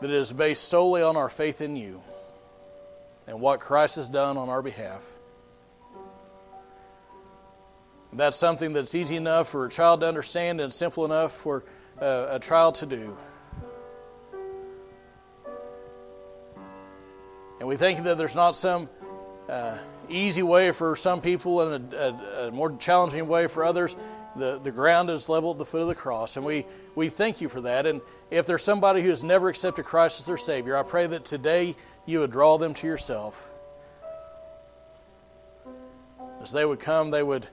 but 0.00 0.10
it 0.10 0.16
is 0.16 0.32
based 0.32 0.64
solely 0.64 1.02
on 1.02 1.16
our 1.16 1.28
faith 1.28 1.60
in 1.60 1.76
you 1.76 2.02
and 3.30 3.40
what 3.40 3.60
Christ 3.60 3.94
has 3.94 4.08
done 4.08 4.36
on 4.36 4.48
our 4.48 4.60
behalf. 4.60 5.08
That's 8.12 8.36
something 8.36 8.72
that's 8.72 8.92
easy 8.96 9.14
enough 9.14 9.48
for 9.48 9.66
a 9.66 9.70
child 9.70 10.00
to 10.00 10.08
understand 10.08 10.60
and 10.60 10.72
simple 10.72 11.04
enough 11.04 11.32
for 11.32 11.64
a, 11.98 12.26
a 12.32 12.38
child 12.40 12.74
to 12.76 12.86
do. 12.86 13.16
And 17.60 17.68
we 17.68 17.76
think 17.76 18.02
that 18.02 18.18
there's 18.18 18.34
not 18.34 18.56
some 18.56 18.88
uh, 19.48 19.78
easy 20.08 20.42
way 20.42 20.72
for 20.72 20.96
some 20.96 21.20
people 21.20 21.60
and 21.60 21.94
a, 21.94 21.98
a, 21.98 22.48
a, 22.48 22.50
more 22.50 22.72
challenging 22.78 23.28
way 23.28 23.46
for 23.46 23.62
others. 23.64 23.94
The, 24.36 24.58
the 24.58 24.70
ground 24.70 25.10
is 25.10 25.28
level 25.28 25.50
at 25.50 25.58
the 25.58 25.64
foot 25.64 25.82
of 25.82 25.88
the 25.88 25.94
cross. 25.94 26.36
And 26.36 26.46
we, 26.46 26.66
we 26.94 27.08
thank 27.08 27.40
you 27.40 27.48
for 27.48 27.60
that. 27.62 27.86
And 27.86 28.00
if 28.30 28.46
there's 28.46 28.62
somebody 28.62 29.02
who 29.02 29.10
has 29.10 29.24
never 29.24 29.48
accepted 29.48 29.84
Christ 29.84 30.20
as 30.20 30.26
their 30.26 30.36
Savior, 30.36 30.76
I 30.76 30.82
pray 30.82 31.06
that 31.06 31.24
today 31.24 31.74
you 32.06 32.20
would 32.20 32.30
draw 32.30 32.58
them 32.58 32.74
to 32.74 32.86
yourself. 32.86 33.50
As 36.40 36.52
they 36.52 36.64
would 36.64 36.80
come, 36.80 37.10
they 37.10 37.22
would 37.22 37.46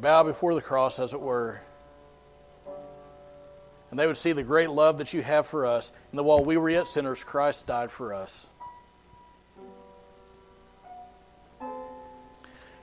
bow 0.00 0.24
before 0.24 0.54
the 0.54 0.60
cross, 0.60 0.98
as 0.98 1.12
it 1.12 1.20
were. 1.20 1.60
And 3.90 3.98
they 3.98 4.06
would 4.06 4.16
see 4.16 4.32
the 4.32 4.42
great 4.42 4.70
love 4.70 4.98
that 4.98 5.14
you 5.14 5.22
have 5.22 5.46
for 5.46 5.66
us, 5.66 5.92
and 6.10 6.18
that 6.18 6.24
while 6.24 6.44
we 6.44 6.56
were 6.56 6.68
yet 6.68 6.88
sinners, 6.88 7.22
Christ 7.22 7.66
died 7.66 7.90
for 7.90 8.12
us. 8.12 8.50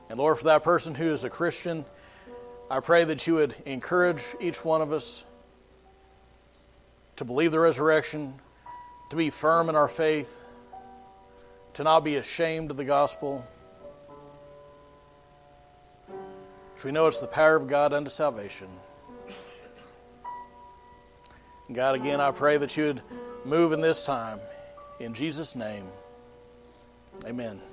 And 0.10 0.20
Lord, 0.20 0.38
for 0.38 0.46
that 0.46 0.64
person 0.64 0.96
who 0.96 1.12
is 1.14 1.24
a 1.24 1.30
Christian, 1.30 1.86
I 2.72 2.80
pray 2.80 3.04
that 3.04 3.28
you 3.28 3.34
would 3.34 3.54
encourage 3.66 4.24
each 4.40 4.64
one 4.64 4.82
of 4.82 4.94
us 4.94 5.26
to 7.18 7.26
believe 7.26 7.52
the 7.52 7.60
resurrection, 7.60 8.34
to 9.10 9.18
be 9.18 9.30
firm 9.30 9.68
in 9.68 9.76
our 9.76 9.90
faith, 9.90 10.42
to 11.74 11.84
not 11.84 12.06
be 12.06 12.16
ashamed 12.16 12.72
of 12.72 12.78
the 12.78 12.86
gospel. 12.86 13.46
For 16.76 16.88
we 16.88 16.94
know 16.94 17.08
it's 17.08 17.20
the 17.20 17.28
power 17.28 17.58
of 17.58 17.68
God 17.68 17.92
unto 17.92 18.10
salvation. 18.10 18.70
God, 21.74 21.96
again, 21.96 22.22
I 22.22 22.32
pray 22.32 22.56
that 22.56 22.78
you 22.78 22.86
would 22.86 23.02
move 23.44 23.74
in 23.74 23.82
this 23.82 24.06
time. 24.06 24.40
In 25.02 25.14
Jesus' 25.14 25.58
name, 25.58 25.84
amen. 27.26 27.62